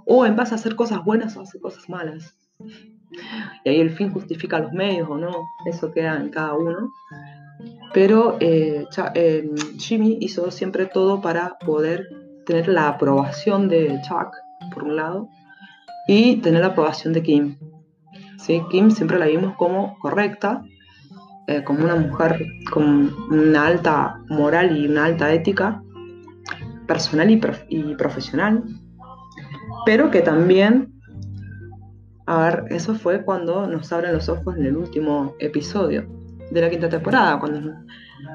O 0.07 0.25
en 0.27 0.37
base 0.37 0.55
a 0.55 0.57
hacer 0.57 0.77
cosas 0.77 1.05
buenas 1.05 1.37
hace 1.37 1.61
cosas 1.61 1.89
malas. 1.89 2.37
Y 3.65 3.69
ahí 3.69 3.81
el 3.81 3.91
fin 3.91 4.13
justifica 4.13 4.59
los 4.59 4.73
medios 4.73 5.09
o 5.09 5.17
no, 5.17 5.45
eso 5.67 5.91
queda 5.93 6.17
en 6.17 6.31
cada 6.31 6.55
uno. 6.55 6.91
Pero 7.93 8.37
eh, 8.41 8.87
eh, 9.15 9.51
Jimmy 9.79 10.19
hizo 10.21 10.51
siempre 10.51 10.87
todo 10.87 11.21
para 11.21 11.59
poder 11.59 12.09
tener 12.45 12.69
la 12.69 12.89
aprobación 12.89 13.69
de 13.69 14.01
Chuck, 14.07 14.35
por 14.73 14.85
un 14.85 14.97
lado, 14.97 15.29
y 16.07 16.37
tener 16.37 16.61
la 16.61 16.69
aprobación 16.69 17.13
de 17.13 17.23
Kim. 17.23 17.57
¿Sí? 18.45 18.63
Kim 18.71 18.91
siempre 18.91 19.19
la 19.19 19.25
vimos 19.25 19.57
como 19.57 19.99
correcta, 20.01 20.63
eh, 21.47 21.65
como 21.65 21.83
una 21.83 21.97
mujer 21.97 22.47
con 22.71 23.11
una 23.31 23.67
alta 23.67 24.21
moral 24.29 24.77
y 24.77 24.87
una 24.87 25.07
alta 25.07 25.33
ética 25.33 25.83
personal 26.87 27.31
y, 27.31 27.95
profesional, 27.95 28.63
pero 29.87 30.11
que 30.11 30.21
también 30.21 30.93
a 32.27 32.45
ver, 32.45 32.65
eso 32.69 32.95
fue 32.95 33.25
cuando 33.25 33.67
nos 33.67 33.91
abren 33.93 34.13
los 34.13 34.29
ojos 34.29 34.57
en 34.59 34.67
el 34.67 34.77
último 34.77 35.35
episodio 35.39 36.07
de 36.51 36.61
la 36.61 36.69
quinta 36.69 36.91
temporada, 36.91 37.39
cuando 37.41 37.73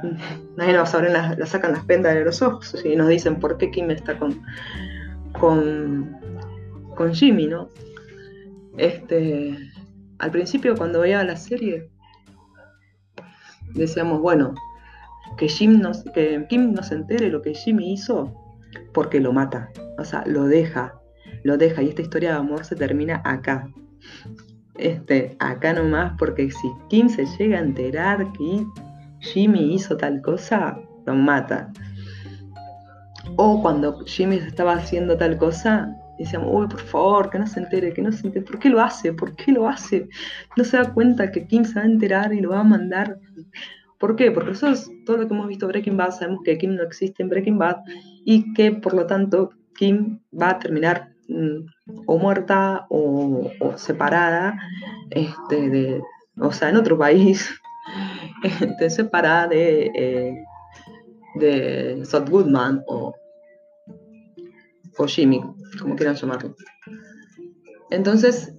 nadie 0.57 0.73
nos 0.73 0.93
abren 0.95 1.13
la, 1.13 1.45
sacan 1.45 1.73
las 1.73 1.85
pendas 1.85 2.15
de 2.15 2.25
los 2.25 2.41
ojos 2.41 2.75
y 2.83 2.95
nos 2.95 3.09
dicen 3.09 3.39
por 3.39 3.59
qué 3.59 3.69
Kim 3.69 3.91
está 3.91 4.17
con, 4.17 4.41
con, 5.39 6.17
con 6.95 7.13
Jimmy, 7.13 7.45
¿no? 7.45 7.69
Este, 8.77 9.55
al 10.19 10.31
principio 10.31 10.75
cuando 10.75 10.99
veía 10.99 11.23
la 11.23 11.35
serie 11.35 11.89
decíamos, 13.73 14.21
bueno, 14.21 14.53
que, 15.37 15.47
Jim 15.47 15.81
que 16.13 16.45
Kim 16.49 16.73
no 16.73 16.83
se 16.83 16.95
entere 16.95 17.29
lo 17.29 17.41
que 17.41 17.53
Jimmy 17.53 17.93
hizo 17.93 18.33
porque 18.93 19.19
lo 19.19 19.33
mata, 19.33 19.69
o 19.97 20.03
sea, 20.03 20.23
lo 20.25 20.45
deja, 20.45 20.99
lo 21.43 21.57
deja 21.57 21.81
y 21.81 21.89
esta 21.89 22.01
historia 22.01 22.31
de 22.31 22.37
amor 22.37 22.65
se 22.65 22.75
termina 22.75 23.21
acá. 23.25 23.69
Este, 24.75 25.35
acá 25.39 25.73
nomás, 25.73 26.13
porque 26.17 26.49
si 26.51 26.71
Kim 26.89 27.09
se 27.09 27.25
llega 27.25 27.57
a 27.57 27.61
enterar 27.61 28.31
que 28.33 28.65
Jimmy 29.19 29.73
hizo 29.73 29.97
tal 29.97 30.21
cosa, 30.21 30.79
lo 31.05 31.15
mata. 31.15 31.71
O 33.35 33.61
cuando 33.61 33.99
Jimmy 34.05 34.37
estaba 34.37 34.73
haciendo 34.73 35.17
tal 35.17 35.37
cosa, 35.37 35.95
decíamos, 36.23 36.49
uy, 36.51 36.67
por 36.67 36.81
favor, 36.81 37.29
que 37.29 37.39
no 37.39 37.47
se 37.47 37.59
entere, 37.59 37.93
que 37.93 38.01
no 38.01 38.11
se 38.11 38.27
entere. 38.27 38.45
¿Por 38.45 38.59
qué 38.59 38.69
lo 38.69 38.81
hace? 38.81 39.13
¿Por 39.13 39.35
qué 39.35 39.51
lo 39.51 39.67
hace? 39.67 40.09
No 40.57 40.63
se 40.63 40.77
da 40.77 40.93
cuenta 40.93 41.31
que 41.31 41.47
Kim 41.47 41.63
se 41.63 41.75
va 41.75 41.81
a 41.81 41.85
enterar 41.85 42.33
y 42.33 42.41
lo 42.41 42.49
va 42.49 42.59
a 42.59 42.63
mandar. 42.63 43.19
¿Por 43.97 44.15
qué? 44.15 44.31
Porque 44.31 44.51
nosotros, 44.51 44.89
todo 45.05 45.17
lo 45.17 45.27
que 45.27 45.33
hemos 45.33 45.47
visto 45.47 45.67
Breaking 45.67 45.97
Bad, 45.97 46.11
sabemos 46.11 46.41
que 46.43 46.57
Kim 46.57 46.75
no 46.75 46.83
existe 46.83 47.23
en 47.23 47.29
Breaking 47.29 47.57
Bad 47.57 47.77
y 48.25 48.53
que 48.53 48.71
por 48.71 48.93
lo 48.93 49.05
tanto 49.05 49.51
Kim 49.75 50.19
va 50.39 50.51
a 50.51 50.59
terminar 50.59 51.13
mm, 51.27 51.65
o 52.05 52.17
muerta 52.17 52.85
o, 52.89 53.51
separada, 53.75 54.57
este, 55.09 56.01
o 56.37 56.51
sea, 56.51 56.69
en 56.69 56.77
otro 56.77 56.97
país, 56.97 57.49
este, 58.61 58.89
separada 58.89 59.47
de, 59.47 59.91
eh, 59.95 60.43
de 61.35 62.05
Sot 62.05 62.29
Goodman 62.29 62.83
o, 62.87 63.13
o 64.97 65.07
Jimmy, 65.07 65.41
como 65.79 65.95
quieran 65.95 66.15
llamarlo. 66.15 66.55
Entonces, 67.89 68.53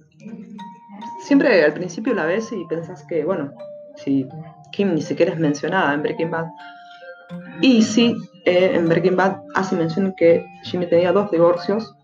siempre 1.25 1.63
al 1.63 1.73
principio 1.73 2.13
la 2.13 2.25
ves 2.25 2.51
y 2.51 2.65
pensás 2.65 3.05
que, 3.07 3.23
bueno, 3.23 3.51
si 3.95 4.27
Kim 4.71 4.93
ni 4.93 5.01
siquiera 5.01 5.33
es 5.33 5.39
mencionada 5.39 5.93
en 5.93 6.01
Breaking 6.03 6.31
Bad, 6.31 6.47
y 7.61 7.81
sí, 7.81 8.15
eh, 8.45 8.71
en 8.73 8.89
Breaking 8.89 9.15
Bad 9.15 9.41
hace 9.55 9.75
mención 9.75 10.13
que 10.17 10.45
Jimmy 10.63 10.87
tenía 10.87 11.11
dos 11.11 11.31
divorcios, 11.31 11.95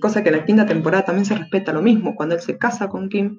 cosa 0.00 0.22
que 0.22 0.30
en 0.30 0.36
la 0.36 0.44
quinta 0.44 0.66
temporada 0.66 1.04
también 1.04 1.24
se 1.24 1.34
respeta 1.34 1.72
lo 1.72 1.82
mismo. 1.82 2.14
Cuando 2.14 2.34
él 2.34 2.40
se 2.40 2.56
casa 2.58 2.88
con 2.88 3.08
Kim, 3.08 3.38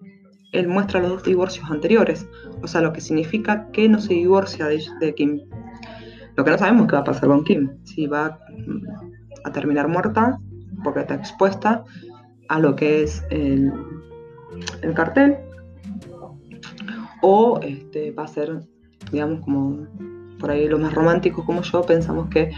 él 0.52 0.68
muestra 0.68 1.00
los 1.00 1.10
dos 1.10 1.24
divorcios 1.24 1.70
anteriores, 1.70 2.28
o 2.62 2.68
sea, 2.68 2.82
lo 2.82 2.94
que 2.94 3.02
significa 3.02 3.68
que 3.72 3.90
no 3.90 4.00
se 4.00 4.14
divorcia 4.14 4.68
de, 4.68 5.16
Kim. 5.16 5.42
Lo 6.36 6.44
que 6.44 6.52
no 6.52 6.58
sabemos 6.58 6.88
qué 6.88 6.94
va 6.94 7.02
a 7.02 7.06
pasar 7.06 7.30
con 7.30 7.44
Kim, 7.44 7.72
si 7.84 8.08
va 8.08 8.40
a 9.44 9.52
terminar 9.52 9.88
muerta 9.88 10.40
porque 10.84 11.02
está 11.02 11.16
expuesta 11.16 11.84
a 12.50 12.60
lo 12.60 12.76
que 12.76 13.04
es 13.04 13.24
el, 13.30 13.72
cartel, 14.94 15.38
o 17.22 17.60
este, 17.62 18.12
va 18.12 18.24
a 18.24 18.28
ser, 18.28 18.62
digamos, 19.12 19.42
como 19.42 19.88
por 20.40 20.52
ahí 20.52 20.68
los 20.68 20.80
más 20.80 20.94
románticos 20.94 21.46
como 21.46 21.62
yo 21.62 21.84
pensamos 21.84 22.30
que 22.30 22.52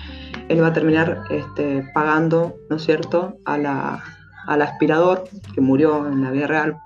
él 0.50 0.62
va 0.62 0.68
a 0.68 0.74
terminar 0.74 1.24
este, 1.30 1.88
pagando, 1.94 2.56
¿no 2.70 2.78
es 2.78 2.84
cierto?, 2.84 3.38
a 3.46 3.58
la, 3.58 4.04
al 4.48 4.62
aspirador 4.62 5.26
que 5.54 5.62
murió 5.62 6.08
en 6.08 6.24
la 6.24 6.32
vida 6.32 6.48
real. 6.48 6.78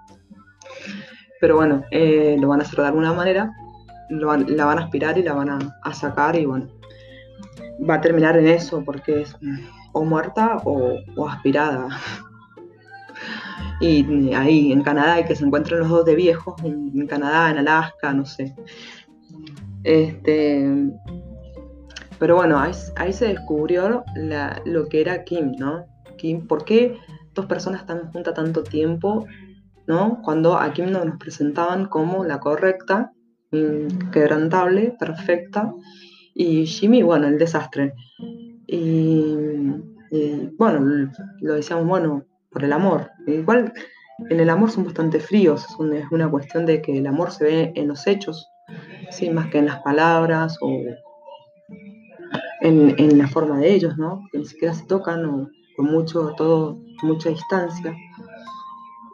Pero 1.39 1.55
bueno, 1.55 1.83
eh, 1.91 2.37
lo 2.39 2.49
van 2.49 2.59
a 2.59 2.63
hacer 2.63 2.79
de 2.79 2.87
alguna 2.87 3.13
manera, 3.13 3.51
la 4.09 4.65
van 4.65 4.79
a 4.79 4.83
aspirar 4.83 5.17
y 5.17 5.23
la 5.23 5.33
van 5.33 5.49
a, 5.49 5.93
sacar 5.93 6.35
y 6.35 6.45
bueno. 6.45 6.67
va 7.89 7.95
a 7.95 8.01
terminar 8.01 8.37
en 8.37 8.47
eso 8.47 8.83
porque 8.83 9.21
es 9.21 9.35
o 9.93 10.03
muerta 10.03 10.61
o, 10.65 11.27
aspirada. 11.27 11.89
Y 13.81 14.33
ahí 14.33 14.71
en 14.71 14.81
Canadá 14.81 15.21
y 15.21 15.25
que 15.25 15.35
se 15.35 15.45
encuentran 15.45 15.79
los 15.79 15.89
dos 15.89 16.05
de 16.05 16.15
viejos, 16.15 16.55
en, 16.63 17.07
Canadá, 17.07 17.49
en 17.49 17.59
Alaska, 17.59 18.13
no 18.13 18.25
sé. 18.25 18.53
Este, 19.83 20.67
pero 22.19 22.35
bueno, 22.35 22.59
ahí, 22.59 23.13
se 23.13 23.27
descubrió 23.27 24.03
lo 24.65 24.85
que 24.89 25.01
era 25.01 25.23
Kim, 25.23 25.53
¿no? 25.57 25.85
Kim, 26.17 26.45
¿por 26.45 26.65
qué 26.65 26.97
dos 27.33 27.45
personas 27.45 27.81
están 27.81 28.11
juntas 28.11 28.33
tanto 28.33 28.63
tiempo, 28.63 29.25
¿no? 29.87 30.21
Cuando 30.21 30.57
a 30.57 30.73
Kim 30.73 30.91
nos 30.91 31.17
presentaban 31.17 31.85
como 31.85 32.25
la 32.25 32.39
correcta, 32.39 33.13
quebrantable, 34.11 34.93
perfecta, 34.99 35.73
y 36.33 36.65
Jimmy, 36.65 37.03
bueno, 37.03 37.27
el 37.27 37.37
desastre. 37.37 37.93
Y, 38.67 39.35
bueno, 40.57 41.11
lo 41.41 41.53
decíamos, 41.53 41.87
bueno, 41.87 42.25
por 42.51 42.63
el 42.63 42.73
amor. 42.73 43.11
Igual 43.27 43.73
en 44.29 44.39
el 44.39 44.49
amor 44.49 44.71
son 44.71 44.85
bastante 44.85 45.19
fríos, 45.19 45.65
es 45.65 45.75
una 46.11 46.29
cuestión 46.29 46.65
de 46.65 46.81
que 46.81 46.97
el 46.97 47.07
amor 47.07 47.31
se 47.31 47.43
ve 47.43 47.71
en 47.75 47.87
los 47.87 48.05
hechos, 48.07 48.49
¿sí? 49.11 49.29
más 49.29 49.47
que 49.47 49.59
en 49.59 49.65
las 49.65 49.79
palabras 49.81 50.57
o 50.61 50.69
en, 52.61 53.17
la 53.17 53.27
forma 53.27 53.59
de 53.59 53.73
ellos, 53.73 53.97
¿no? 53.97 54.27
que 54.31 54.39
ni 54.39 54.45
siquiera 54.45 54.73
se 54.73 54.85
tocan 54.85 55.25
o 55.25 55.49
con 55.77 55.85
mucho, 55.85 56.33
todo, 56.35 56.77
mucha 57.03 57.29
distancia. 57.29 57.95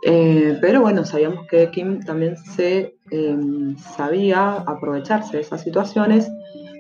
Eh, 0.08 0.58
pero 0.62 0.82
bueno, 0.82 1.04
sabíamos 1.04 1.48
que 1.48 1.70
Kim 1.72 2.00
también 2.00 2.38
se 2.38 2.98
em, 3.12 3.76
sabía 3.78 4.58
aprovecharse 4.68 5.38
de 5.38 5.42
esas 5.42 5.62
situaciones 5.62 6.32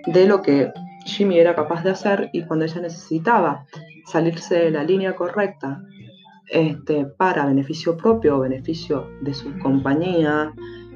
de 0.07 0.27
lo 0.27 0.41
que 0.41 0.71
Jimmy 1.05 1.39
era 1.39 1.55
capaz 1.55 1.83
de 1.83 1.91
hacer 1.91 2.29
y 2.33 2.43
cuando 2.43 2.65
ella 2.65 2.81
necesitaba 2.81 3.65
salirse 4.05 4.55
de 4.55 4.71
la 4.71 4.83
línea 4.83 5.15
correcta 5.15 5.81
este, 6.47 7.05
para 7.05 7.45
beneficio 7.45 7.97
propio 7.97 8.37
o 8.37 8.39
beneficio 8.41 9.09
de 9.21 9.33
su 9.33 9.57
compañía 9.59 10.53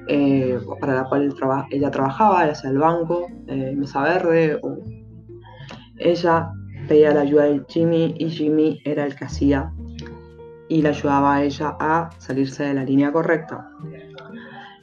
eh, 0.07 0.59
para 0.79 0.95
la 0.95 1.03
cual 1.05 1.33
ella 1.69 1.91
trabajaba, 1.91 2.47
ya 2.47 2.55
sea 2.55 2.71
el 2.71 2.79
banco, 2.79 3.27
eh, 3.47 3.75
Mesa 3.75 4.01
Verde, 4.01 4.59
ella 5.97 6.51
pedía 6.87 7.13
la 7.13 7.21
ayuda 7.21 7.43
de 7.43 7.63
Jimmy 7.67 8.15
y 8.17 8.29
Jimmy 8.29 8.81
era 8.85 9.05
el 9.05 9.15
que 9.15 9.25
hacía 9.25 9.71
y 10.67 10.81
le 10.81 10.89
ayudaba 10.89 11.35
a 11.35 11.43
ella 11.43 11.75
a 11.79 12.09
salirse 12.17 12.63
de 12.63 12.73
la 12.73 12.83
línea 12.83 13.11
correcta. 13.11 13.69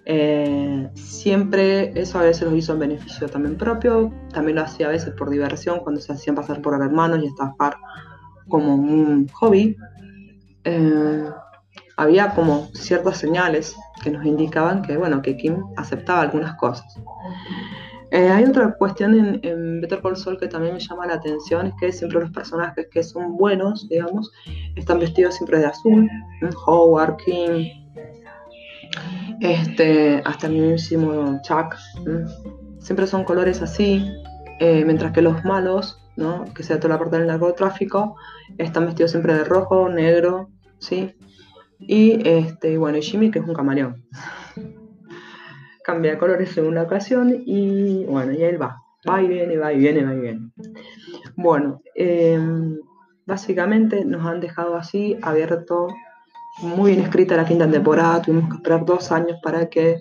Eh, 0.04 0.88
siempre 0.94 1.90
eso 2.00 2.20
a 2.20 2.22
veces 2.22 2.48
lo 2.48 2.54
hizo 2.54 2.74
en 2.74 2.78
beneficio 2.78 3.28
también 3.28 3.56
propio, 3.56 4.12
también 4.32 4.56
lo 4.56 4.62
hacía 4.62 4.86
a 4.86 4.90
veces 4.90 5.12
por 5.14 5.30
diversión, 5.30 5.80
cuando 5.80 6.00
se 6.00 6.12
hacían 6.12 6.36
pasar 6.36 6.62
por 6.62 6.80
hermanos 6.80 7.20
y 7.22 7.26
estafar 7.26 7.76
como 8.48 8.74
un 8.74 9.28
hobby. 9.28 9.76
Eh, 10.64 11.24
había 11.96 12.34
como 12.34 12.68
ciertas 12.74 13.16
señales 13.18 13.74
que 14.02 14.10
nos 14.10 14.24
indicaban 14.26 14.82
que, 14.82 14.96
bueno, 14.96 15.22
que 15.22 15.36
Kim 15.36 15.64
aceptaba 15.76 16.22
algunas 16.22 16.54
cosas. 16.56 16.98
Eh, 18.12 18.28
hay 18.28 18.44
otra 18.44 18.74
cuestión 18.76 19.40
en, 19.42 19.80
Better 19.80 20.00
Call 20.00 20.16
Saul 20.16 20.38
que 20.38 20.46
también 20.46 20.74
me 20.74 20.80
llama 20.80 21.06
la 21.06 21.14
atención, 21.14 21.66
es 21.66 21.74
que 21.80 21.92
siempre 21.92 22.20
los 22.20 22.30
personajes 22.30 22.86
que 22.90 23.02
son 23.02 23.36
buenos, 23.36 23.88
digamos, 23.88 24.32
están 24.76 25.00
vestidos 25.00 25.34
siempre 25.34 25.58
de 25.58 25.66
azul. 25.66 26.08
Howard, 26.66 27.16
Kim, 27.16 27.66
este, 29.40 30.22
hasta 30.24 30.46
el 30.46 30.52
mismísimo 30.52 31.40
Chuck. 31.42 31.74
Siempre 32.78 33.06
son 33.06 33.24
colores 33.24 33.60
así, 33.62 34.08
eh, 34.60 34.84
mientras 34.84 35.12
que 35.12 35.22
los 35.22 35.44
malos, 35.44 36.00
¿no? 36.16 36.44
que 36.54 36.62
sea 36.62 36.78
toda 36.78 36.94
la 36.94 36.98
parte 36.98 37.18
del 37.18 37.26
narcotráfico, 37.26 38.16
están 38.58 38.86
vestidos 38.86 39.10
siempre 39.10 39.34
de 39.34 39.44
rojo, 39.44 39.88
negro, 39.88 40.50
¿sí? 40.78 41.14
Y 41.78 42.26
este, 42.26 42.78
bueno, 42.78 42.98
Jimmy, 43.00 43.30
que 43.30 43.38
es 43.38 43.44
un 43.46 43.54
camaleón. 43.54 44.04
Cambia 45.84 46.12
de 46.12 46.18
colores 46.18 46.56
en 46.56 46.66
una 46.66 46.82
ocasión 46.82 47.42
y 47.44 48.04
bueno, 48.06 48.32
y 48.32 48.42
él 48.42 48.60
va. 48.60 48.82
Va 49.08 49.22
y 49.22 49.28
viene, 49.28 49.56
va 49.56 49.72
y 49.72 49.78
viene, 49.78 50.04
va 50.04 50.14
y 50.14 50.20
viene. 50.20 50.50
Bueno, 51.36 51.80
em, 51.94 52.78
básicamente 53.24 54.04
nos 54.04 54.26
han 54.26 54.40
dejado 54.40 54.74
así, 54.74 55.16
abierto 55.22 55.88
muy 56.62 56.92
bien 56.92 57.04
escrita 57.04 57.36
la 57.36 57.44
quinta 57.44 57.70
temporada, 57.70 58.22
tuvimos 58.22 58.48
que 58.48 58.56
esperar 58.56 58.84
dos 58.84 59.12
años 59.12 59.38
para 59.42 59.68
que 59.68 60.00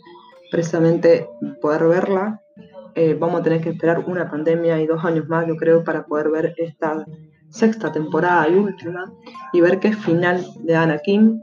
precisamente 0.51 1.27
poder 1.61 1.83
verla. 1.85 2.41
Eh, 2.95 3.13
vamos 3.19 3.41
a 3.41 3.43
tener 3.43 3.61
que 3.61 3.69
esperar 3.69 4.03
una 4.07 4.29
pandemia 4.29 4.81
y 4.81 4.87
dos 4.87 5.03
años 5.03 5.27
más, 5.27 5.45
yo 5.47 5.57
creo, 5.57 5.83
para 5.83 6.05
poder 6.05 6.29
ver 6.29 6.55
esta 6.57 7.05
sexta 7.49 7.91
temporada 7.91 8.47
y 8.49 8.55
última 8.55 9.11
y 9.53 9.61
ver 9.61 9.79
qué 9.79 9.93
final 9.93 10.45
le 10.63 10.73
dan 10.73 10.91
a 10.91 10.97
Kim 10.99 11.41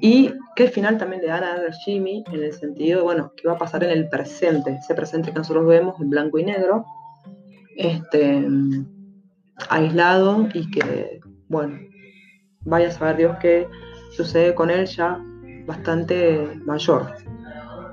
y 0.00 0.32
qué 0.56 0.68
final 0.68 0.98
también 0.98 1.22
le 1.22 1.28
dan 1.28 1.44
a 1.44 1.72
Jimmy 1.84 2.24
en 2.32 2.42
el 2.42 2.52
sentido 2.52 2.98
de, 2.98 3.04
bueno, 3.04 3.32
qué 3.36 3.46
va 3.48 3.54
a 3.54 3.58
pasar 3.58 3.84
en 3.84 3.90
el 3.90 4.08
presente, 4.08 4.78
ese 4.80 4.94
presente 4.94 5.32
que 5.32 5.38
nosotros 5.38 5.66
vemos 5.66 6.00
en 6.00 6.10
blanco 6.10 6.38
y 6.38 6.44
negro, 6.44 6.84
este, 7.76 8.46
aislado 9.68 10.48
y 10.52 10.70
que, 10.70 11.20
bueno, 11.48 11.78
vaya 12.60 12.88
a 12.88 12.92
saber 12.92 13.16
Dios 13.16 13.36
qué 13.40 13.66
sucede 14.12 14.54
con 14.54 14.70
él 14.70 14.86
ya 14.86 15.22
bastante 15.66 16.50
mayor, 16.64 17.14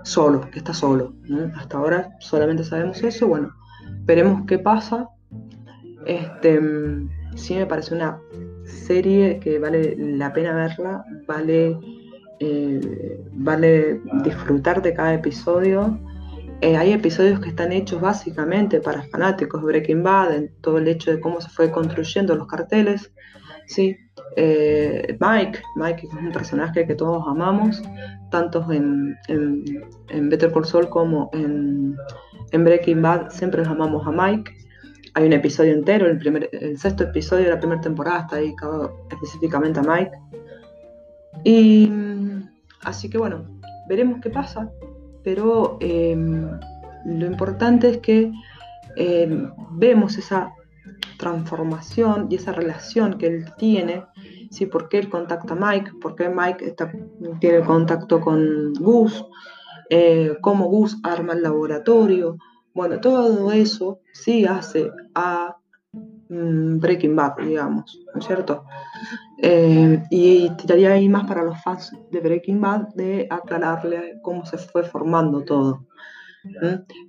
solo, 0.04 0.50
que 0.52 0.60
está 0.60 0.74
solo. 0.74 1.14
Hasta 1.56 1.78
ahora 1.78 2.16
solamente 2.20 2.64
sabemos 2.64 3.02
eso, 3.04 3.28
bueno, 3.28 3.54
veremos 4.06 4.46
qué 4.48 4.60
pasa. 4.60 5.10
Este, 6.06 6.60
sí 7.36 7.56
me 7.56 7.66
parece 7.66 7.96
una 7.96 8.20
serie 8.66 9.40
que 9.40 9.60
vale 9.60 9.96
la 9.98 10.34
pena 10.34 10.54
verla, 10.54 11.06
vale, 11.28 11.78
eh, 12.40 13.20
vale 13.34 14.02
disfrutar 14.24 14.82
de 14.82 14.94
cada 14.94 15.14
episodio. 15.14 16.00
Eh, 16.62 16.78
hay 16.78 16.94
episodios 16.94 17.40
que 17.40 17.50
están 17.50 17.72
hechos 17.72 18.02
básicamente 18.02 18.82
para 18.82 19.04
fanáticos 19.04 19.64
Breaking 19.64 20.04
Bad, 20.04 20.36
en 20.36 20.52
todo 20.62 20.78
el 20.78 20.88
hecho 20.88 21.12
de 21.12 21.20
cómo 21.20 21.42
se 21.42 21.50
fue 21.50 21.72
construyendo 21.72 22.36
los 22.36 22.48
carteles. 22.48 23.12
¿Sí? 23.71 23.97
Eh, 24.36 25.17
Mike, 25.19 25.60
Mike 25.75 26.07
es 26.07 26.13
un 26.13 26.31
personaje 26.31 26.86
que 26.86 26.95
todos 26.95 27.23
amamos, 27.27 27.81
tanto 28.29 28.69
en, 28.71 29.17
en, 29.27 30.29
Better 30.29 30.51
Call 30.51 30.65
Saul 30.65 30.89
como 30.89 31.29
en, 31.34 31.95
Breaking 32.51 33.01
Bad, 33.01 33.29
siempre 33.29 33.63
amamos 33.65 34.05
a 34.05 34.12
Mike. 34.12 34.51
Hay 35.13 35.25
un 35.25 35.34
episodio 35.34 35.73
entero, 35.73 36.07
el, 36.07 36.17
primer, 36.17 36.49
el 36.53 36.77
sexto 36.77 37.03
episodio 37.05 37.45
de 37.45 37.51
la 37.51 37.60
primera 37.60 37.81
temporada 37.81 38.21
está 38.21 38.36
dedicado 38.38 39.05
específicamente 39.10 39.79
a 39.79 39.84
Mike. 39.84 40.12
Y 41.43 41.91
así 42.84 43.10
que 43.10 43.17
bueno, 43.17 43.45
veremos 43.88 44.19
qué 44.21 44.29
pasa, 44.29 44.69
pero 45.23 45.77
em, 45.79 46.49
lo 47.05 47.25
importante 47.25 47.89
es 47.89 47.97
que 47.97 48.31
em, 48.97 49.51
vemos 49.71 50.17
esa 50.17 50.53
transformación 51.21 52.27
y 52.29 52.36
esa 52.36 52.51
relación 52.51 53.19
que 53.19 53.27
él 53.27 53.45
tiene, 53.55 54.05
¿sí? 54.49 54.65
¿Por 54.65 54.89
qué 54.89 54.97
él 54.97 55.10
contacta 55.10 55.53
a 55.53 55.55
Mike? 55.55 55.91
¿Por 56.01 56.15
qué 56.15 56.27
Mike 56.29 56.65
está, 56.65 56.91
tiene 57.39 57.62
contacto 57.62 58.19
con 58.19 58.73
Gus? 58.73 59.23
Eh, 59.89 60.38
¿Cómo 60.41 60.65
Gus 60.65 60.97
arma 61.03 61.34
el 61.34 61.43
laboratorio? 61.43 62.38
Bueno, 62.73 62.99
todo 62.99 63.51
eso 63.51 63.99
sí 64.12 64.45
hace 64.45 64.89
a 65.13 65.55
mm, 65.93 66.79
Breaking 66.79 67.15
Bad, 67.15 67.36
digamos, 67.38 67.99
¿no 68.13 68.19
es 68.19 68.25
cierto? 68.25 68.65
Eh, 69.43 70.01
y 70.10 70.49
tiraría 70.55 70.93
ahí 70.93 71.07
más 71.07 71.27
para 71.27 71.43
los 71.43 71.62
fans 71.62 71.91
de 72.10 72.19
Breaking 72.19 72.60
Bad 72.60 72.88
de 72.95 73.27
aclararle 73.29 74.19
cómo 74.23 74.43
se 74.45 74.57
fue 74.57 74.84
formando 74.84 75.43
todo. 75.43 75.86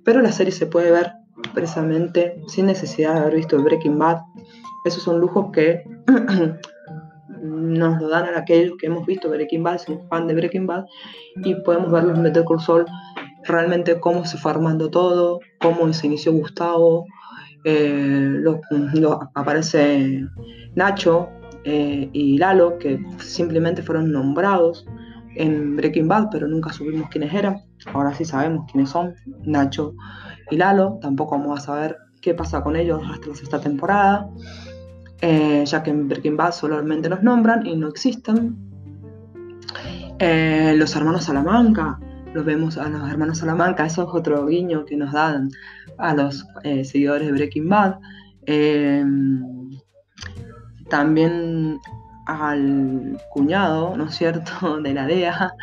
Pero 0.03 0.21
la 0.21 0.31
serie 0.31 0.51
se 0.51 0.67
puede 0.67 0.91
ver 0.91 1.13
precisamente 1.53 2.41
sin 2.47 2.67
necesidad 2.67 3.13
de 3.13 3.19
haber 3.21 3.35
visto 3.35 3.61
Breaking 3.61 3.97
Bad. 3.97 4.21
Esos 4.85 5.03
son 5.03 5.19
lujos 5.19 5.51
que 5.51 5.83
nos 7.41 8.01
lo 8.01 8.09
dan 8.09 8.25
a 8.33 8.39
aquellos 8.39 8.77
que 8.77 8.87
hemos 8.87 9.05
visto 9.05 9.29
Breaking 9.29 9.63
Bad, 9.63 9.79
somos 9.79 10.07
fan 10.09 10.27
de 10.27 10.35
Breaking 10.35 10.67
Bad, 10.67 10.85
y 11.43 11.55
podemos 11.63 11.91
verlo 11.91 12.13
en 12.13 12.23
Better 12.23 12.43
Call 12.45 12.59
Saul 12.59 12.85
realmente 13.45 13.99
cómo 13.99 14.25
se 14.25 14.37
fue 14.37 14.51
armando 14.51 14.89
todo, 14.89 15.39
cómo 15.59 15.91
se 15.93 16.07
inició 16.07 16.33
Gustavo, 16.33 17.05
eh, 17.65 18.43
aparece 19.35 20.25
Nacho 20.75 21.29
eh, 21.63 22.09
y 22.11 22.37
Lalo, 22.37 22.77
que 22.77 22.99
simplemente 23.19 23.81
fueron 23.81 24.11
nombrados 24.11 24.85
en 25.35 25.75
Breaking 25.75 26.07
Bad, 26.07 26.29
pero 26.31 26.47
nunca 26.47 26.71
supimos 26.71 27.09
quiénes 27.09 27.33
eran. 27.33 27.61
Ahora 27.93 28.13
sí 28.13 28.25
sabemos 28.25 28.69
quiénes 28.71 28.89
son, 28.89 29.15
Nacho 29.45 29.95
y 30.49 30.57
Lalo. 30.57 30.99
Tampoco 31.01 31.37
vamos 31.37 31.59
a 31.59 31.63
saber 31.63 31.97
qué 32.21 32.33
pasa 32.33 32.63
con 32.63 32.75
ellos 32.75 33.01
hasta 33.11 33.35
sexta 33.35 33.59
temporada, 33.59 34.29
eh, 35.21 35.63
ya 35.65 35.83
que 35.83 35.91
en 35.91 36.07
Breaking 36.07 36.37
Bad 36.37 36.53
solamente 36.53 37.09
los 37.09 37.21
nombran 37.21 37.65
y 37.65 37.75
no 37.75 37.87
existen. 37.89 38.55
Eh, 40.19 40.73
los 40.77 40.95
hermanos 40.95 41.25
Salamanca, 41.25 41.99
los 42.33 42.45
vemos 42.45 42.77
a 42.77 42.87
los 42.87 43.09
hermanos 43.09 43.39
Salamanca, 43.39 43.85
eso 43.85 44.03
es 44.03 44.09
otro 44.11 44.45
guiño 44.45 44.85
que 44.85 44.95
nos 44.95 45.11
dan 45.11 45.49
a 45.97 46.13
los 46.13 46.45
eh, 46.63 46.85
seguidores 46.85 47.27
de 47.27 47.33
Breaking 47.33 47.69
Bad. 47.69 47.95
También 50.89 51.79
al 52.25 53.17
cuñado, 53.31 53.95
¿no 53.97 54.05
es 54.05 54.15
cierto?, 54.15 54.81
de 54.81 54.93
la 54.93 55.05
DEA, 55.05 55.53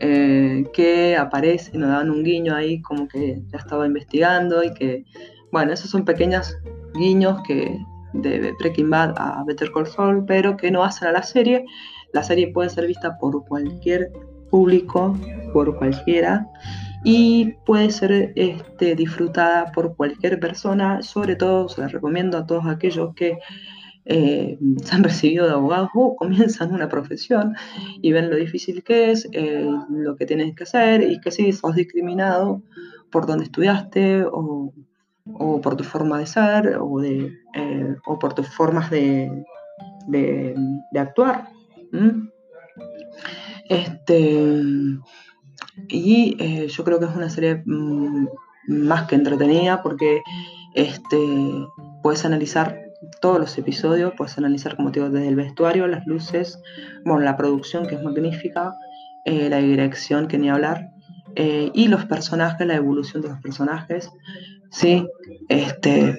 eh, 0.00 0.64
que 0.72 1.16
aparece 1.16 1.76
nos 1.78 1.90
dan 1.90 2.10
un 2.10 2.24
guiño 2.24 2.54
ahí 2.54 2.80
como 2.82 3.08
que 3.08 3.42
ya 3.48 3.58
estaba 3.58 3.86
investigando 3.86 4.62
y 4.62 4.74
que, 4.74 5.04
bueno, 5.50 5.72
esos 5.72 5.90
son 5.90 6.04
pequeños 6.04 6.56
guiños 6.94 7.42
que 7.42 7.78
de 8.12 8.52
Breaking 8.58 8.90
Bad 8.90 9.14
a 9.16 9.42
Better 9.46 9.70
Call 9.72 9.86
Saul, 9.86 10.24
pero 10.26 10.56
que 10.56 10.70
no 10.70 10.82
hacen 10.82 11.08
a 11.08 11.12
la 11.12 11.22
serie. 11.22 11.64
La 12.12 12.22
serie 12.22 12.52
puede 12.52 12.68
ser 12.68 12.86
vista 12.86 13.16
por 13.18 13.44
cualquier 13.46 14.12
público, 14.50 15.16
por 15.52 15.76
cualquiera, 15.78 16.46
y 17.04 17.54
puede 17.64 17.90
ser 17.90 18.32
este, 18.36 18.94
disfrutada 18.94 19.72
por 19.72 19.96
cualquier 19.96 20.38
persona, 20.38 21.02
sobre 21.02 21.36
todo 21.36 21.68
se 21.68 21.80
la 21.80 21.88
recomiendo 21.88 22.38
a 22.38 22.46
todos 22.46 22.66
aquellos 22.66 23.14
que 23.14 23.38
eh, 24.04 24.58
se 24.82 24.96
han 24.96 25.04
recibido 25.04 25.46
de 25.46 25.52
abogados 25.52 25.90
o 25.94 26.16
comienzan 26.16 26.72
una 26.72 26.88
profesión 26.88 27.54
y 28.00 28.12
ven 28.12 28.30
lo 28.30 28.36
difícil 28.36 28.82
que 28.82 29.12
es, 29.12 29.28
eh, 29.32 29.68
lo 29.90 30.16
que 30.16 30.26
tienes 30.26 30.54
que 30.56 30.64
hacer 30.64 31.02
y 31.02 31.20
que 31.20 31.30
si 31.30 31.52
sos 31.52 31.76
discriminado 31.76 32.62
por 33.10 33.26
donde 33.26 33.44
estudiaste 33.44 34.24
o, 34.24 34.72
por 35.62 35.76
tu 35.76 35.84
forma 35.84 36.18
de 36.18 36.26
ser 36.26 36.78
o, 36.80 36.98
de, 36.98 37.32
eh, 37.54 37.96
o 38.06 38.18
por 38.18 38.34
tus 38.34 38.48
formas 38.48 38.90
de, 38.90 39.44
de, 40.08 40.56
actuar. 40.98 41.48
Este, 43.68 44.52
y 45.88 46.66
yo 46.66 46.84
creo 46.84 46.98
que 46.98 47.04
es 47.04 47.14
una 47.14 47.30
serie 47.30 47.62
mm, 47.64 48.26
más 48.66 49.06
que 49.06 49.14
entretenida 49.14 49.80
porque 49.82 50.22
este, 50.74 51.66
puedes 52.02 52.24
analizar 52.24 52.81
todos 53.20 53.38
los 53.38 53.56
episodios, 53.58 54.12
puedes 54.16 54.36
analizar, 54.38 54.76
como 54.76 54.92
te 54.92 55.00
digo, 55.00 55.10
desde 55.10 55.28
el 55.28 55.36
vestuario, 55.36 55.86
las 55.86 56.06
luces, 56.06 56.60
bueno, 57.04 57.20
la 57.20 57.36
producción 57.36 57.86
que 57.86 57.96
es 57.96 58.02
magnífica, 58.02 58.74
eh, 59.24 59.48
la 59.48 59.58
dirección 59.58 60.28
que 60.28 60.38
ni 60.38 60.50
hablar, 60.50 60.90
eh, 61.34 61.70
y 61.74 61.88
los 61.88 62.04
personajes, 62.04 62.66
la 62.66 62.74
evolución 62.74 63.22
de 63.22 63.28
los 63.28 63.40
personajes, 63.40 64.10
sí, 64.70 65.06
este, 65.48 66.16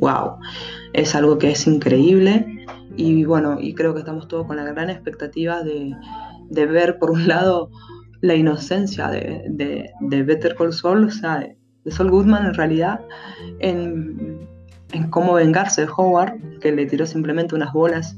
wow, 0.00 0.36
es 0.92 1.14
algo 1.14 1.38
que 1.38 1.50
es 1.50 1.66
increíble. 1.66 2.46
Y 2.96 3.24
bueno, 3.24 3.58
y 3.60 3.74
creo 3.74 3.92
que 3.92 4.00
estamos 4.00 4.28
todos 4.28 4.46
con 4.46 4.56
la 4.56 4.64
gran 4.64 4.90
expectativa 4.90 5.62
de, 5.62 5.96
ver 6.50 6.98
por 6.98 7.10
un 7.10 7.26
lado 7.26 7.70
la 8.20 8.34
inocencia 8.34 9.08
de, 9.08 9.44
de, 9.50 10.22
Better 10.22 10.54
Call 10.54 10.72
Saul, 10.72 11.04
o 11.04 11.10
sea, 11.10 11.38
de, 11.38 11.58
de 11.84 11.90
Saul 11.90 12.10
Goodman 12.10 12.46
en 12.46 12.54
realidad, 12.54 13.00
en 13.58 14.53
en 14.94 15.10
cómo 15.10 15.34
vengarse 15.34 15.82
de 15.82 15.88
Howard, 15.94 16.38
que 16.60 16.72
le 16.72 16.86
tiró 16.86 17.04
simplemente 17.04 17.54
unas 17.54 17.72
bolas 17.72 18.16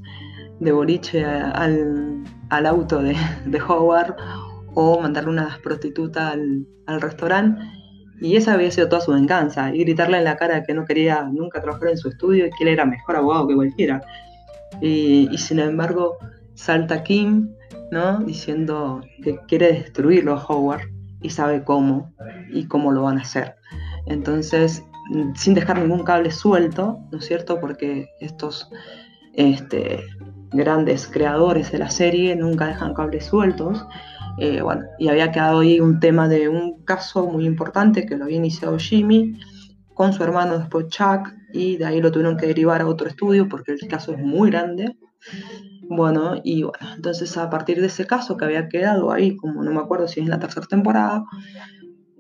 de 0.61 0.73
boliche 0.73 1.25
al, 1.25 2.25
auto 2.67 3.03
de, 3.03 3.17
Howard 3.67 4.15
o 4.75 5.01
mandarle 5.01 5.31
una 5.31 5.59
prostituta 5.63 6.33
al, 6.33 7.01
restaurante. 7.01 7.63
Y 8.21 8.37
esa 8.37 8.55
había 8.55 8.71
sido 8.71 8.89
toda 8.89 9.01
su 9.01 9.13
venganza, 9.13 9.75
y 9.75 9.81
gritarle 9.81 10.19
en 10.19 10.25
la 10.25 10.37
cara 10.37 10.63
que 10.63 10.75
no 10.75 10.85
quería 10.85 11.25
nunca 11.25 11.61
trabajar 11.61 11.89
en 11.89 11.99
su 11.99 12.09
estudio 12.09 12.47
y 12.47 12.51
que 12.51 12.65
él 12.65 12.69
era 12.69 12.85
mejor 12.85 13.17
abogado 13.17 13.49
que 13.49 13.55
cualquiera. 13.55 14.03
Y, 14.81 15.29
sin 15.39 15.59
embargo 15.59 16.19
salta 16.55 17.03
Kim, 17.03 17.51
¿no? 17.91 18.21
Diciendo 18.21 19.03
que 19.23 19.39
quiere 19.47 19.73
destruirlo 19.73 20.35
a 20.35 20.45
Howard 20.47 20.89
y 21.21 21.31
sabe 21.31 21.65
cómo 21.65 22.15
y 22.51 22.67
cómo 22.67 22.93
lo 22.93 23.03
van 23.03 23.19
a 23.19 23.23
hacer. 23.23 23.57
Entonces 24.07 24.83
sin 25.35 25.55
dejar 25.55 25.79
ningún 25.79 26.05
cable 26.05 26.31
suelto, 26.31 27.01
¿no 27.11 27.19
es 27.19 27.27
cierto? 27.27 27.61
Porque 27.61 28.09
estos 28.21 28.71
este, 29.35 30.01
grandes 30.51 31.07
creadores 31.07 31.71
de 31.73 31.79
la 31.79 31.91
serie 31.91 32.35
nunca 32.37 32.67
dejan 32.67 32.95
cables 32.95 33.27
sueltos. 33.27 33.85
Eh, 34.39 34.63
y 34.99 35.09
había 35.09 35.33
quedado 35.33 35.61
ahí 35.61 35.81
un 35.81 35.99
tema 35.99 36.29
de 36.29 36.49
un 36.49 36.85
caso 36.85 37.27
muy 37.27 37.47
importante 37.47 38.05
que 38.05 38.17
lo 38.17 38.25
había 38.25 38.37
iniciado 38.37 38.79
Jimmy 38.79 39.39
con 39.95 40.13
su 40.13 40.23
hermano 40.23 40.59
después 40.59 40.89
Chuck 40.89 41.33
y 41.55 41.79
de 41.79 41.87
ahí 41.87 42.03
lo 42.03 42.13
tuvieron 42.13 42.37
que 42.37 42.47
derivar 42.47 42.83
a 42.83 42.87
otro 42.87 43.09
estudio 43.09 43.49
porque 43.49 43.73
el 43.73 43.89
caso 43.89 44.13
es 44.13 44.19
muy 44.19 44.51
grande. 44.51 44.99
Bueno, 45.89 46.35
y 46.43 46.65
bueno, 46.65 46.79
entonces 46.97 47.37
a 47.37 47.49
partir 47.49 47.81
de 47.81 47.87
ese 47.87 48.07
caso 48.07 48.37
que 48.37 48.45
había 48.45 48.69
quedado 48.69 49.11
ahí, 49.13 49.37
como 49.37 49.63
no 49.63 49.73
me 49.73 49.81
acuerdo 49.81 50.09
si 50.09 50.21
es 50.21 50.27
en 50.27 50.31
la 50.31 50.39
tercera 50.39 50.67
temporada, 50.67 51.25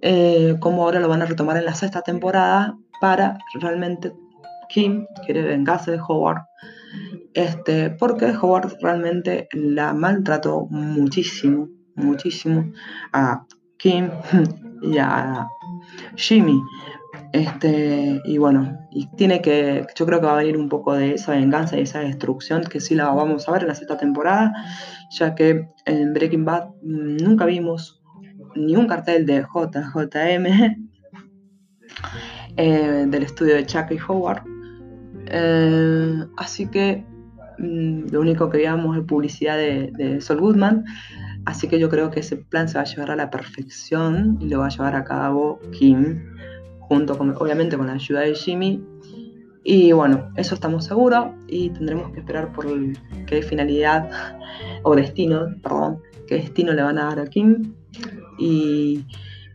eh, 0.03 0.57
como 0.61 0.85
ahora 0.85 1.01
lo 1.01 1.09
van 1.09 1.23
a 1.23 1.27
retomar 1.27 1.57
en 1.57 1.65
la 1.65 1.75
sexta 1.75 2.03
temporada 2.03 2.77
para 3.01 3.39
realmente 3.61 4.13
Kim 4.69 5.07
quiere 5.25 5.43
vengarse 5.43 5.93
de 5.93 6.01
Howard, 6.01 6.43
este, 7.35 7.91
porque 7.91 8.27
Howard 8.27 8.77
realmente 8.81 9.49
la 9.53 9.93
maltrató 9.93 10.67
muchísimo, 10.71 11.69
muchísimo 11.95 12.73
a 13.13 13.45
Kim 13.79 14.11
y 14.83 14.99
a 14.99 15.47
Jimmy. 16.17 16.61
Este, 17.33 18.21
y 18.25 18.39
bueno, 18.39 18.79
y 18.91 19.07
tiene 19.17 19.43
que, 19.43 19.87
yo 19.95 20.07
creo 20.07 20.21
que 20.21 20.27
va 20.27 20.35
a 20.35 20.43
venir 20.43 20.57
un 20.57 20.69
poco 20.69 20.95
de 20.95 21.15
esa 21.15 21.33
venganza 21.33 21.77
y 21.77 21.83
esa 21.83 22.01
destrucción 22.01 22.65
que 22.65 22.81
sí 22.81 22.95
la 22.95 23.09
vamos 23.09 23.49
a 23.49 23.53
ver 23.53 23.63
en 23.63 23.69
la 23.69 23.75
sexta 23.75 23.97
temporada, 23.97 24.55
ya 25.11 25.35
que 25.35 25.69
en 25.85 26.13
Breaking 26.15 26.45
Bad 26.45 26.71
nunca 26.83 27.45
vimos 27.47 28.03
ni 28.57 28.77
un 28.77 28.87
cartel 28.87 29.27
de 29.27 29.42
JJM 29.42 30.47
eh, 32.57 33.07
del 33.09 33.23
estudio 33.23 33.55
de 33.55 33.66
Chuck 33.66 33.90
y 33.90 33.99
Howard. 34.07 34.42
Eh, 35.27 36.25
así 36.37 36.69
que 36.69 37.05
mm, 37.59 38.09
lo 38.11 38.21
único 38.21 38.49
que 38.51 38.59
veíamos 38.59 38.97
es 38.97 39.05
publicidad 39.05 39.57
de, 39.57 39.92
de, 39.97 40.21
Sol 40.21 40.40
Goodman. 40.40 40.85
Así 41.45 41.69
que 41.69 41.79
yo 41.79 41.88
creo 41.88 42.11
que 42.11 42.21
ese 42.21 42.37
plan 42.37 42.69
se 42.69 42.75
va 42.75 42.83
a 42.83 42.87
llevar 42.87 43.11
a 43.12 43.16
la 43.16 43.31
perfección 43.31 44.37
y 44.40 44.49
lo 44.49 44.61
va 44.61 44.66
a 44.66 44.71
llevar 44.71 44.97
a 44.97 45.05
cabo 45.05 45.61
Kim, 45.71 46.25
junto 46.81 47.16
con, 47.16 47.37
obviamente 47.37 47.77
con 47.77 47.87
la 47.87 47.92
ayuda 47.95 48.21
de 48.21 48.35
Jimmy. 48.35 48.83
Y 49.62 49.92
bueno, 49.92 50.33
eso 50.37 50.55
estamos 50.55 50.85
seguros 50.85 51.29
y 51.49 51.71
tendremos 51.71 52.12
que 52.12 52.21
esperar 52.21 52.53
por 52.53 52.66
qué 53.27 53.42
finalidad 53.42 54.09
o 54.83 54.95
destino, 54.95 55.47
perdón, 55.62 56.01
qué 56.27 56.37
destino 56.37 56.73
le 56.73 56.83
van 56.83 56.99
a 56.99 57.07
dar 57.07 57.21
a 57.21 57.27
Kim 57.27 57.75
y, 58.38 59.05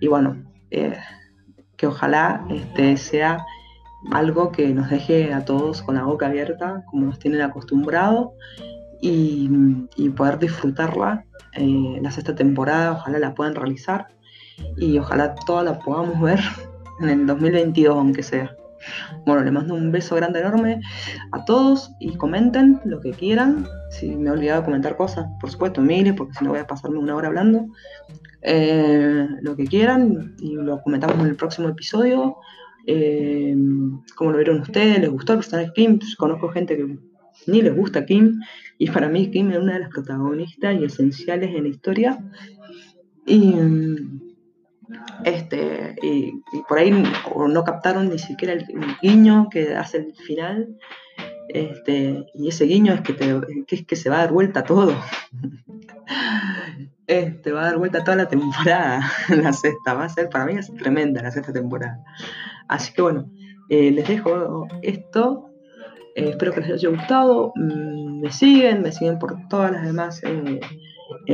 bueno, 0.07 0.43
eh, 0.71 0.97
que 1.77 1.87
ojalá 1.87 2.45
este, 2.49 2.97
sea 2.97 3.45
algo 4.11 4.51
que 4.51 4.67
nos 4.69 4.89
deje 4.89 5.33
a 5.33 5.45
todos 5.45 5.81
con 5.81 5.95
la 5.95 6.03
boca 6.03 6.27
abierta, 6.27 6.83
como 6.89 7.05
nos 7.05 7.19
tienen 7.19 7.41
acostumbrados, 7.41 8.29
y, 9.01 9.49
poder 10.15 10.39
disfrutarla. 10.39 11.25
Eh, 11.53 11.99
la 12.01 12.11
sexta 12.11 12.33
temporada, 12.35 12.93
ojalá 12.93 13.19
la 13.19 13.33
puedan 13.33 13.55
realizar 13.55 14.07
y 14.77 14.97
ojalá 14.97 15.35
toda 15.35 15.63
la 15.63 15.79
podamos 15.79 16.21
ver 16.21 16.39
en 17.01 17.09
el 17.09 17.27
2022, 17.27 17.95
aunque 17.95 18.23
sea. 18.23 18.55
Bueno, 19.25 19.43
le 19.43 19.51
mando 19.51 19.75
un 19.75 19.91
beso 19.91 20.15
grande, 20.15 20.39
enorme 20.39 20.81
a 21.31 21.45
todos 21.45 21.91
y 21.99 22.15
comenten 22.15 22.81
lo 22.85 22.99
que 22.99 23.11
quieran. 23.11 23.67
Si 23.91 24.15
me 24.15 24.29
he 24.29 24.31
olvidado 24.31 24.61
de 24.61 24.65
comentar 24.65 24.97
cosas, 24.97 25.27
por 25.39 25.51
supuesto, 25.51 25.81
mire, 25.81 26.13
porque 26.13 26.33
si 26.33 26.43
no 26.43 26.51
voy 26.51 26.59
a 26.59 26.67
pasarme 26.67 26.97
una 26.97 27.15
hora 27.15 27.27
hablando. 27.27 27.65
Eh, 28.41 29.27
lo 29.41 29.55
que 29.55 29.65
quieran 29.65 30.35
y 30.39 30.55
lo 30.55 30.81
comentamos 30.81 31.19
en 31.19 31.27
el 31.27 31.35
próximo 31.35 31.69
episodio. 31.69 32.37
Eh, 32.87 33.55
como 34.15 34.31
lo 34.31 34.37
vieron 34.37 34.61
ustedes? 34.61 34.99
¿Les 34.99 35.09
gustó 35.09 35.33
el 35.33 35.39
personaje 35.39 35.71
Kim? 35.75 35.99
Conozco 36.17 36.49
gente 36.49 36.75
que 36.75 36.97
ni 37.47 37.61
les 37.61 37.75
gusta 37.75 38.05
Kim 38.05 38.39
y 38.77 38.89
para 38.89 39.07
mí 39.09 39.29
Kim 39.31 39.51
es 39.51 39.59
una 39.59 39.73
de 39.73 39.81
las 39.81 39.89
protagonistas 39.89 40.79
y 40.79 40.85
esenciales 40.85 41.55
en 41.55 41.63
la 41.63 41.69
historia. 41.69 42.19
Y, 43.25 43.55
este, 45.23 45.95
y, 46.01 46.33
por 46.67 46.79
ahí 46.79 46.91
no 46.91 47.63
captaron 47.63 48.09
ni 48.09 48.19
siquiera 48.19 48.53
el, 48.53 48.65
guiño 49.01 49.47
que 49.49 49.75
hace 49.75 49.97
el 49.97 50.15
final. 50.15 50.77
Este, 51.49 52.25
y 52.33 52.47
ese 52.47 52.65
guiño 52.65 52.93
es 52.93 53.01
que, 53.01 53.15
que, 53.15 53.75
es 53.75 53.85
que 53.85 53.95
se 53.95 54.09
va 54.09 54.17
a 54.17 54.19
dar 54.19 54.31
vuelta 54.31 54.63
todo. 54.63 54.95
Este, 57.07 57.51
va 57.51 57.63
a 57.63 57.65
dar 57.65 57.77
vuelta 57.77 58.05
toda 58.05 58.15
la 58.15 58.29
temporada, 58.29 59.01
la 59.29 59.51
sexta, 59.51 59.93
va 59.95 60.05
a 60.05 60.09
ser, 60.09 60.29
para 60.29 60.45
mí 60.45 60.53
es 60.53 60.73
tremenda 60.75 61.21
la 61.21 61.31
sexta 61.31 61.51
temporada. 61.51 62.01
Así 62.69 62.93
que 62.93 63.01
bueno, 63.01 63.29
eh, 63.67 63.91
les 63.91 64.07
dejo 64.07 64.65
esto, 64.81 65.49
eh, 66.15 66.29
espero 66.29 66.53
que 66.53 66.61
les 66.61 66.71
haya 66.71 66.87
gustado, 66.87 67.51
mm, 67.55 68.21
me 68.21 68.31
siguen, 68.31 68.81
me 68.81 68.93
siguen 68.93 69.19
por 69.19 69.35
todas 69.49 69.73
las 69.73 69.83
demás, 69.83 70.21
eh, 70.23 70.61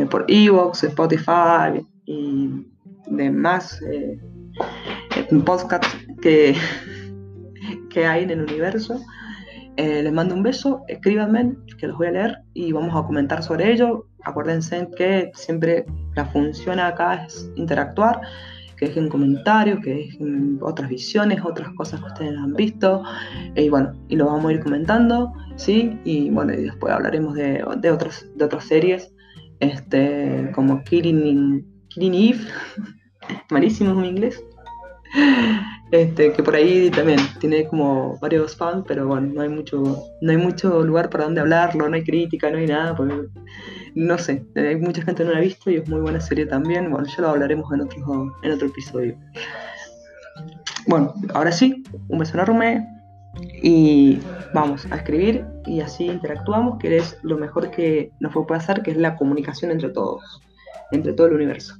por 0.09 0.25
Evox, 0.27 0.83
Spotify 0.83 1.85
y 2.05 2.65
demás 3.05 3.79
podcasts 5.45 5.95
que, 6.21 6.55
que 7.89 8.05
hay 8.05 8.23
en 8.23 8.31
el 8.31 8.41
universo. 8.41 8.99
Les 9.77 10.11
mando 10.11 10.35
un 10.35 10.43
beso, 10.43 10.83
escríbanme, 10.87 11.55
que 11.77 11.87
los 11.87 11.97
voy 11.97 12.07
a 12.07 12.11
leer 12.11 12.37
y 12.53 12.71
vamos 12.71 12.95
a 12.95 13.05
comentar 13.05 13.43
sobre 13.43 13.71
ello. 13.71 14.07
Acuérdense 14.23 14.87
que 14.97 15.31
siempre 15.35 15.85
la 16.15 16.25
función 16.25 16.79
acá 16.79 17.25
es 17.25 17.51
interactuar 17.55 18.21
que 18.77 18.87
dejen 18.87 19.09
comentarios, 19.09 19.79
que 19.83 19.93
dejen 19.93 20.59
otras 20.61 20.89
visiones, 20.89 21.41
otras 21.43 21.69
cosas 21.75 21.99
que 21.99 22.07
ustedes 22.07 22.37
han 22.37 22.53
visto, 22.53 23.03
y 23.55 23.69
bueno, 23.69 23.93
y 24.07 24.15
lo 24.15 24.27
vamos 24.27 24.45
a 24.45 24.53
ir 24.53 24.59
comentando, 24.59 25.33
¿sí? 25.55 25.99
Y 26.05 26.29
bueno, 26.29 26.53
y 26.53 26.63
después 26.63 26.93
hablaremos 26.93 27.33
de, 27.33 27.63
otras, 27.63 28.25
de 28.35 28.45
otras 28.45 28.65
series, 28.65 29.11
este, 29.59 30.51
como 30.53 30.83
Killing, 30.83 31.65
Killing 31.89 32.13
Eve, 32.13 32.39
malísimo 33.49 33.99
en 33.99 34.05
inglés, 34.05 34.43
este, 35.91 36.33
que 36.33 36.43
por 36.43 36.55
ahí 36.55 36.89
también 36.89 37.19
tiene 37.39 37.67
como 37.67 38.17
varios 38.19 38.55
fans, 38.55 38.83
pero 38.87 39.07
bueno, 39.07 39.27
no 39.33 39.41
hay 39.41 39.49
mucho, 39.49 40.03
no 40.21 40.31
hay 40.31 40.37
mucho 40.37 40.83
lugar 40.83 41.09
para 41.09 41.25
donde 41.25 41.41
hablarlo, 41.41 41.87
no 41.89 41.95
hay 41.95 42.03
crítica, 42.03 42.49
no 42.49 42.57
hay 42.57 42.67
nada, 42.67 42.95
porque 42.95 43.15
no 43.95 44.17
sé, 44.17 44.45
hay 44.55 44.75
mucha 44.75 45.01
gente 45.01 45.23
que 45.23 45.25
no 45.25 45.31
la 45.31 45.39
ha 45.39 45.41
visto 45.41 45.71
y 45.71 45.75
es 45.77 45.89
muy 45.89 46.01
buena 46.01 46.19
serie 46.19 46.45
también. 46.45 46.91
Bueno, 46.91 47.07
ya 47.07 47.21
lo 47.21 47.29
hablaremos 47.29 47.71
en 47.73 47.81
otro, 47.81 48.33
en 48.43 48.51
otro 48.51 48.67
episodio. 48.67 49.17
Bueno, 50.87 51.13
ahora 51.33 51.51
sí, 51.51 51.83
un 52.07 52.19
beso 52.19 52.33
enorme 52.35 52.87
y 53.61 54.19
vamos 54.53 54.85
a 54.91 54.97
escribir 54.97 55.45
y 55.65 55.81
así 55.81 56.05
interactuamos, 56.05 56.77
que 56.79 56.97
es 56.97 57.17
lo 57.23 57.37
mejor 57.37 57.71
que 57.71 58.11
nos 58.19 58.33
puede 58.33 58.47
pasar, 58.47 58.83
que 58.83 58.91
es 58.91 58.97
la 58.97 59.15
comunicación 59.15 59.71
entre 59.71 59.89
todos, 59.89 60.41
entre 60.91 61.13
todo 61.13 61.27
el 61.27 61.33
universo. 61.33 61.75